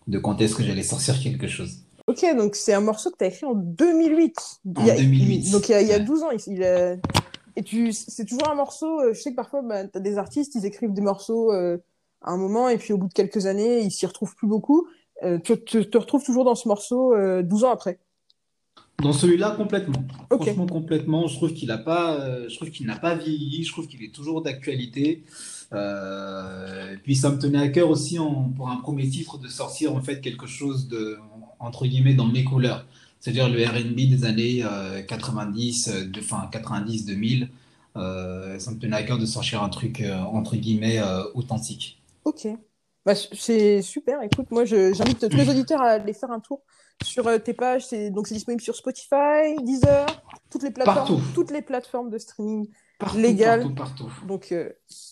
de 0.08 0.18
quand 0.18 0.40
est-ce 0.40 0.54
que 0.54 0.64
j'allais 0.64 0.82
sortir 0.82 1.20
quelque 1.20 1.46
chose. 1.46 1.78
Ok, 2.08 2.24
donc 2.36 2.56
c'est 2.56 2.72
un 2.72 2.80
morceau 2.80 3.10
que 3.10 3.18
tu 3.18 3.24
as 3.24 3.28
écrit 3.28 3.44
en 3.44 3.54
2008. 3.54 4.60
En 4.76 4.84
2008. 4.84 5.50
donc 5.50 5.68
il 5.68 5.72
y 5.72 5.74
a, 5.74 5.82
il 5.82 5.88
y 5.88 5.92
a 5.92 5.98
12 5.98 6.22
ans. 6.22 6.30
Il, 6.46 6.62
Et 7.54 7.62
tu, 7.62 7.92
c'est 7.92 8.24
toujours 8.24 8.48
un 8.48 8.54
morceau. 8.54 9.00
Euh, 9.00 9.12
je 9.12 9.20
sais 9.20 9.30
que 9.30 9.36
parfois, 9.36 9.60
bah, 9.60 9.86
tu 9.86 9.98
as 9.98 10.00
des 10.00 10.16
artistes, 10.16 10.54
ils 10.54 10.64
écrivent 10.64 10.94
des 10.94 11.02
morceaux 11.02 11.52
euh, 11.52 11.76
à 12.22 12.32
un 12.32 12.38
moment, 12.38 12.70
et 12.70 12.78
puis 12.78 12.94
au 12.94 12.98
bout 12.98 13.08
de 13.08 13.12
quelques 13.12 13.44
années, 13.44 13.80
ils 13.80 13.90
s'y 13.90 14.06
retrouvent 14.06 14.34
plus 14.34 14.48
beaucoup. 14.48 14.88
Euh, 15.22 15.38
tu 15.38 15.58
te, 15.62 15.98
retrouves 15.98 16.24
toujours 16.24 16.44
dans 16.44 16.54
ce 16.54 16.66
morceau 16.66 17.14
12 17.42 17.64
ans 17.64 17.72
après. 17.72 17.98
Dans 19.02 19.12
celui-là, 19.12 19.52
complètement. 19.52 20.04
Franchement, 20.30 20.66
complètement. 20.66 21.26
Je 21.28 21.36
trouve 21.36 21.52
qu'il 21.52 21.68
n'a 21.68 21.78
pas, 21.78 22.48
je 22.48 22.56
trouve 22.56 22.70
qu'il 22.70 22.86
n'a 22.86 22.96
pas 22.96 23.14
vieilli. 23.14 23.64
Je 23.64 23.72
trouve 23.72 23.86
qu'il 23.86 24.02
est 24.02 24.14
toujours 24.14 24.42
d'actualité. 24.42 25.22
puis 27.04 27.16
ça 27.16 27.30
me 27.30 27.38
tenait 27.38 27.60
à 27.60 27.68
cœur 27.68 27.90
aussi 27.90 28.18
en, 28.18 28.50
pour 28.50 28.68
un 28.68 28.76
premier 28.76 29.08
titre 29.08 29.38
de 29.38 29.48
sortir 29.48 29.94
en 29.94 30.00
fait 30.00 30.20
quelque 30.20 30.46
chose 30.46 30.88
de 30.88 31.18
entre 31.60 31.86
guillemets, 31.86 32.14
dans 32.14 32.26
mes 32.26 32.44
couleurs. 32.44 32.86
C'est-à-dire 33.20 33.48
le 33.48 33.64
RB 33.64 33.96
des 33.96 34.24
années 34.24 34.64
90, 35.06 35.88
euh, 35.88 36.04
de, 36.04 36.20
fin 36.20 36.48
90-2000. 36.52 37.48
Euh, 37.96 38.58
ça 38.58 38.70
me 38.70 38.78
tenait 38.78 38.96
à 38.96 39.02
cœur 39.02 39.18
de 39.18 39.26
sortir 39.26 39.62
un 39.62 39.68
truc, 39.68 40.00
euh, 40.00 40.16
entre 40.16 40.56
guillemets, 40.56 41.00
authentique. 41.34 42.00
Ok. 42.24 42.46
Bah, 43.04 43.14
c'est 43.14 43.82
super. 43.82 44.22
Écoute, 44.22 44.50
moi, 44.50 44.64
j'invite 44.64 45.28
tous 45.28 45.36
les 45.36 45.48
auditeurs 45.50 45.80
à 45.80 45.90
aller 45.90 46.12
faire 46.12 46.30
un 46.30 46.40
tour 46.40 46.62
sur 47.02 47.42
tes 47.42 47.54
pages. 47.54 47.86
C'est 47.86 48.10
donc 48.10 48.26
c'est 48.26 48.34
disponible 48.34 48.62
sur 48.62 48.74
Spotify, 48.74 49.56
Deezer, 49.62 50.06
toutes 50.50 50.62
les 50.62 50.70
plateformes, 50.70 51.22
toutes 51.34 51.50
les 51.50 51.62
plateformes 51.62 52.10
de 52.10 52.18
streaming 52.18 52.68
partout, 52.98 53.18
légales. 53.18 53.74
Partout, 53.74 54.06
partout. 54.06 54.26
Donc 54.26 54.54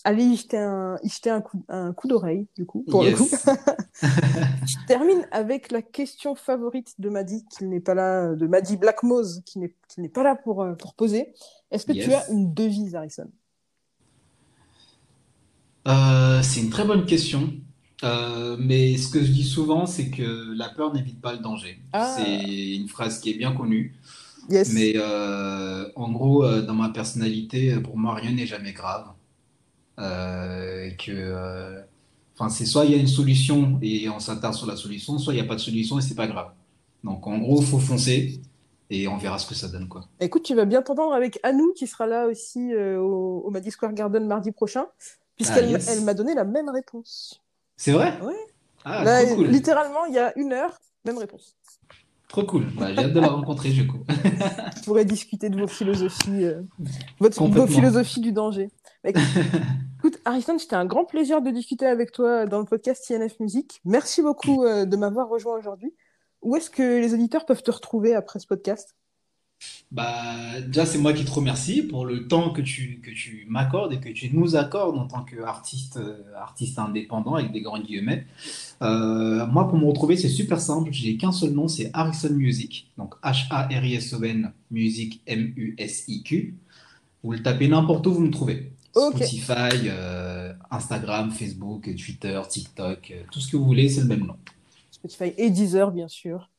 allez 0.03 0.23
y 0.23 0.35
jeter 0.37 0.57
un, 0.57 0.97
y 1.03 1.09
jeter 1.09 1.29
un 1.29 1.41
coup, 1.41 1.63
un 1.69 1.93
coup 1.93 2.07
d'oreille 2.07 2.47
du 2.55 2.65
coup 2.65 2.83
pour 2.89 3.03
le 3.03 3.11
coup. 3.11 3.27
Je 4.01 4.85
termine 4.87 5.27
avec 5.31 5.71
la 5.71 5.81
question 5.81 6.35
favorite 6.35 6.93
de 6.99 7.09
Maddy, 7.09 7.45
qui 7.45 7.65
n'est 7.65 7.79
pas 7.79 7.93
là, 7.93 8.35
de 8.35 8.47
Maddy 8.47 8.77
Blackmose, 8.77 9.41
qui 9.45 9.59
n'est 9.59 9.75
qui 9.87 10.01
n'est 10.01 10.09
pas 10.09 10.23
là 10.23 10.35
pour 10.35 10.65
pour 10.77 10.93
poser. 10.93 11.33
Est-ce 11.71 11.85
que 11.85 11.93
tu 11.93 12.13
as 12.13 12.29
une 12.29 12.53
devise, 12.53 12.95
Harrison? 12.95 13.29
Euh, 15.87 16.41
C'est 16.43 16.61
une 16.61 16.69
très 16.69 16.85
bonne 16.85 17.05
question. 17.05 17.53
Euh, 18.03 18.55
mais 18.59 18.95
ce 18.97 19.09
que 19.09 19.23
je 19.23 19.31
dis 19.31 19.43
souvent, 19.43 19.85
c'est 19.85 20.09
que 20.09 20.53
la 20.55 20.69
peur 20.69 20.93
n'évite 20.93 21.19
pas 21.19 21.33
le 21.33 21.39
danger. 21.39 21.79
Ah. 21.93 22.15
C'est 22.17 22.75
une 22.75 22.87
phrase 22.87 23.19
qui 23.19 23.31
est 23.31 23.33
bien 23.37 23.53
connue. 23.53 23.95
Yes. 24.49 24.71
Mais 24.73 24.93
euh, 24.95 25.89
en 25.95 26.11
gros, 26.11 26.45
euh, 26.45 26.61
dans 26.61 26.75
ma 26.75 26.89
personnalité, 26.89 27.75
pour 27.79 27.97
moi, 27.97 28.15
rien 28.15 28.31
n'est 28.31 28.45
jamais 28.45 28.71
grave. 28.71 29.07
Euh, 29.99 30.91
que, 30.91 31.81
enfin, 32.35 32.49
c'est 32.49 32.65
soit 32.65 32.85
il 32.85 32.91
y 32.91 32.93
a 32.93 32.97
une 32.97 33.07
solution 33.07 33.79
et 33.81 34.07
on 34.09 34.19
s'attarde 34.19 34.53
sur 34.53 34.67
la 34.67 34.75
solution, 34.75 35.17
soit 35.17 35.33
il 35.33 35.37
n'y 35.37 35.41
a 35.41 35.47
pas 35.47 35.55
de 35.55 35.59
solution 35.59 35.97
et 35.97 36.01
c'est 36.01 36.15
pas 36.15 36.27
grave. 36.27 36.51
Donc, 37.03 37.25
en 37.25 37.39
gros, 37.39 37.61
faut 37.61 37.79
foncer 37.79 38.39
et 38.89 39.07
on 39.07 39.17
verra 39.17 39.39
ce 39.39 39.47
que 39.47 39.55
ça 39.55 39.67
donne, 39.67 39.87
quoi. 39.87 40.05
Écoute, 40.19 40.43
tu 40.43 40.55
vas 40.55 40.65
bien 40.65 40.81
t'entendre 40.81 41.13
avec 41.13 41.39
Anou 41.43 41.73
qui 41.75 41.87
sera 41.87 42.05
là 42.05 42.27
aussi 42.27 42.73
au, 42.75 43.43
au 43.43 43.69
Square 43.71 43.93
Garden 43.93 44.27
mardi 44.27 44.51
prochain, 44.51 44.85
puisqu'elle 45.35 45.65
Ah, 45.65 45.71
yes. 45.71 46.01
m'a 46.03 46.13
donné 46.13 46.35
la 46.35 46.45
même 46.45 46.69
réponse. 46.69 47.41
C'est 47.77 47.91
vrai? 47.91 48.19
Ouais. 48.21 48.33
Ah, 48.83 49.03
Là, 49.03 49.25
trop 49.25 49.35
cool. 49.35 49.47
littéralement, 49.47 50.05
il 50.05 50.15
y 50.15 50.19
a 50.19 50.37
une 50.37 50.53
heure, 50.53 50.77
même 51.05 51.17
réponse. 51.17 51.55
Trop 52.27 52.43
cool. 52.43 52.65
Bah, 52.77 52.93
j'ai 52.93 52.99
hâte 53.05 53.13
de 53.13 53.19
la 53.21 53.27
rencontrer, 53.29 53.69
du 53.69 53.87
coup. 53.87 53.99
On 54.77 54.81
pourrait 54.81 55.05
discuter 55.05 55.49
de 55.49 55.57
vos 55.59 55.67
philosophies, 55.67 56.43
euh, 56.43 56.61
votre, 57.19 57.41
vos 57.47 57.67
philosophies 57.67 58.19
du 58.19 58.33
danger. 58.33 58.69
Bah, 59.03 59.11
écoute, 59.99 60.19
Harrison, 60.25 60.57
c'était 60.57 60.75
un 60.75 60.85
grand 60.85 61.05
plaisir 61.05 61.41
de 61.41 61.51
discuter 61.51 61.85
avec 61.85 62.11
toi 62.11 62.45
dans 62.45 62.59
le 62.59 62.65
podcast 62.65 63.05
TNF 63.07 63.39
Musique. 63.39 63.79
Merci 63.85 64.21
beaucoup 64.21 64.65
euh, 64.65 64.85
de 64.85 64.97
m'avoir 64.97 65.29
rejoint 65.29 65.57
aujourd'hui. 65.57 65.93
Où 66.41 66.55
est-ce 66.55 66.69
que 66.69 66.99
les 66.99 67.13
auditeurs 67.13 67.45
peuvent 67.45 67.63
te 67.63 67.71
retrouver 67.71 68.13
après 68.13 68.39
ce 68.39 68.47
podcast? 68.47 68.95
Bah, 69.91 70.59
déjà, 70.61 70.85
c'est 70.85 70.97
moi 70.97 71.13
qui 71.13 71.23
te 71.23 71.31
remercie 71.31 71.81
pour 71.81 72.05
le 72.05 72.27
temps 72.27 72.51
que 72.51 72.61
tu, 72.61 72.99
que 73.01 73.09
tu 73.11 73.45
m'accordes 73.49 73.93
et 73.93 73.99
que 73.99 74.09
tu 74.09 74.29
nous 74.33 74.55
accordes 74.55 74.97
en 74.97 75.07
tant 75.07 75.23
qu'artiste 75.23 75.97
euh, 75.97 76.23
artiste 76.35 76.77
indépendant 76.77 77.35
avec 77.35 77.51
des 77.53 77.61
grands 77.61 77.79
guillemets. 77.79 78.25
Euh, 78.81 79.47
moi, 79.47 79.67
pour 79.69 79.77
me 79.77 79.85
retrouver, 79.85 80.17
c'est 80.17 80.29
super 80.29 80.59
simple. 80.59 80.89
J'ai 80.91 81.15
qu'un 81.17 81.31
seul 81.31 81.51
nom, 81.51 81.67
c'est 81.67 81.89
Harrison 81.93 82.33
Music. 82.33 82.91
Donc 82.97 83.15
H-A-R-I-S-O-N, 83.23 84.51
Music, 84.71 85.21
M-U-S-I-Q. 85.25 86.55
Vous 87.23 87.31
le 87.31 87.41
tapez 87.41 87.67
n'importe 87.67 88.05
où, 88.07 88.13
vous 88.13 88.21
me 88.21 88.31
trouvez. 88.31 88.71
Spotify, 88.91 89.87
euh, 89.89 90.53
Instagram, 90.71 91.31
Facebook, 91.31 91.83
Twitter, 91.95 92.41
TikTok, 92.47 93.11
euh, 93.11 93.23
tout 93.31 93.39
ce 93.39 93.51
que 93.51 93.57
vous 93.57 93.65
voulez, 93.65 93.89
c'est 93.89 94.01
le 94.01 94.07
même 94.07 94.25
nom. 94.25 94.37
Spotify 94.91 95.33
et 95.37 95.49
Deezer, 95.49 95.91
bien 95.91 96.07
sûr. 96.07 96.49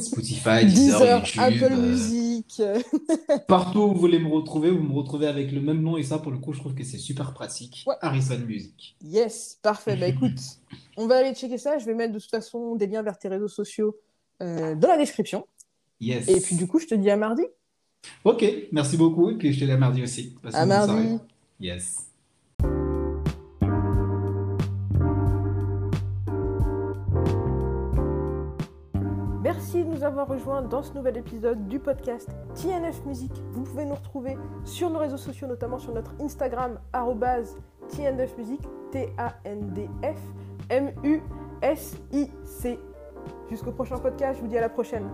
Spotify, 0.00 0.64
Deezer, 0.64 1.00
Deezer, 1.00 1.18
YouTube, 1.18 1.42
Apple 1.42 1.72
euh, 1.72 1.76
Music. 1.76 2.62
Partout 3.48 3.80
où 3.80 3.88
vous 3.92 4.00
voulez 4.00 4.18
me 4.18 4.28
retrouver, 4.28 4.70
vous 4.70 4.82
me 4.82 4.92
retrouvez 4.92 5.26
avec 5.26 5.52
le 5.52 5.60
même 5.60 5.82
nom 5.82 5.96
et 5.96 6.02
ça, 6.02 6.18
pour 6.18 6.32
le 6.32 6.38
coup, 6.38 6.52
je 6.52 6.60
trouve 6.60 6.74
que 6.74 6.84
c'est 6.84 6.98
super 6.98 7.32
pratique. 7.34 7.84
Ouais. 7.86 7.94
Harrison 8.00 8.38
Music. 8.38 8.96
Yes, 9.02 9.58
parfait. 9.62 9.96
Bah 9.96 10.08
écoute, 10.08 10.38
on 10.96 11.06
va 11.06 11.16
aller 11.16 11.34
checker 11.34 11.58
ça. 11.58 11.78
Je 11.78 11.86
vais 11.86 11.94
mettre 11.94 12.12
de 12.12 12.18
toute 12.18 12.30
façon 12.30 12.76
des 12.76 12.86
liens 12.86 13.02
vers 13.02 13.18
tes 13.18 13.28
réseaux 13.28 13.48
sociaux 13.48 13.96
euh, 14.42 14.74
dans 14.74 14.88
la 14.88 14.98
description. 14.98 15.46
Yes. 16.00 16.28
Et 16.28 16.40
puis 16.40 16.56
du 16.56 16.66
coup, 16.66 16.78
je 16.78 16.86
te 16.86 16.94
dis 16.94 17.10
à 17.10 17.16
mardi. 17.16 17.42
Ok, 18.24 18.44
merci 18.72 18.96
beaucoup 18.96 19.30
et 19.30 19.34
puis 19.34 19.52
je 19.52 19.60
te 19.60 19.64
dis 19.64 19.72
à 19.72 19.76
mardi 19.76 20.02
aussi. 20.02 20.34
À 20.52 20.66
mardi. 20.66 20.92
soirée. 20.92 21.18
Yes. 21.60 22.05
Avoir 30.06 30.28
rejoints 30.28 30.62
dans 30.62 30.82
ce 30.82 30.94
nouvel 30.94 31.16
épisode 31.16 31.66
du 31.68 31.78
podcast 31.80 32.30
TNF 32.54 33.04
Music. 33.04 33.32
Vous 33.52 33.64
pouvez 33.64 33.84
nous 33.84 33.94
retrouver 33.94 34.38
sur 34.64 34.88
nos 34.88 34.98
réseaux 34.98 35.16
sociaux, 35.16 35.48
notamment 35.48 35.78
sur 35.78 35.92
notre 35.92 36.12
Instagram, 36.20 36.78
TNF 37.88 38.38
Music, 38.38 38.60
T-A-N-D-F 38.92 40.18
M-U-S-I-C. 40.70 41.98
Jusqu'au 43.50 43.72
prochain 43.72 43.98
podcast, 43.98 44.36
je 44.38 44.42
vous 44.42 44.48
dis 44.48 44.58
à 44.58 44.60
la 44.60 44.68
prochaine. 44.68 45.08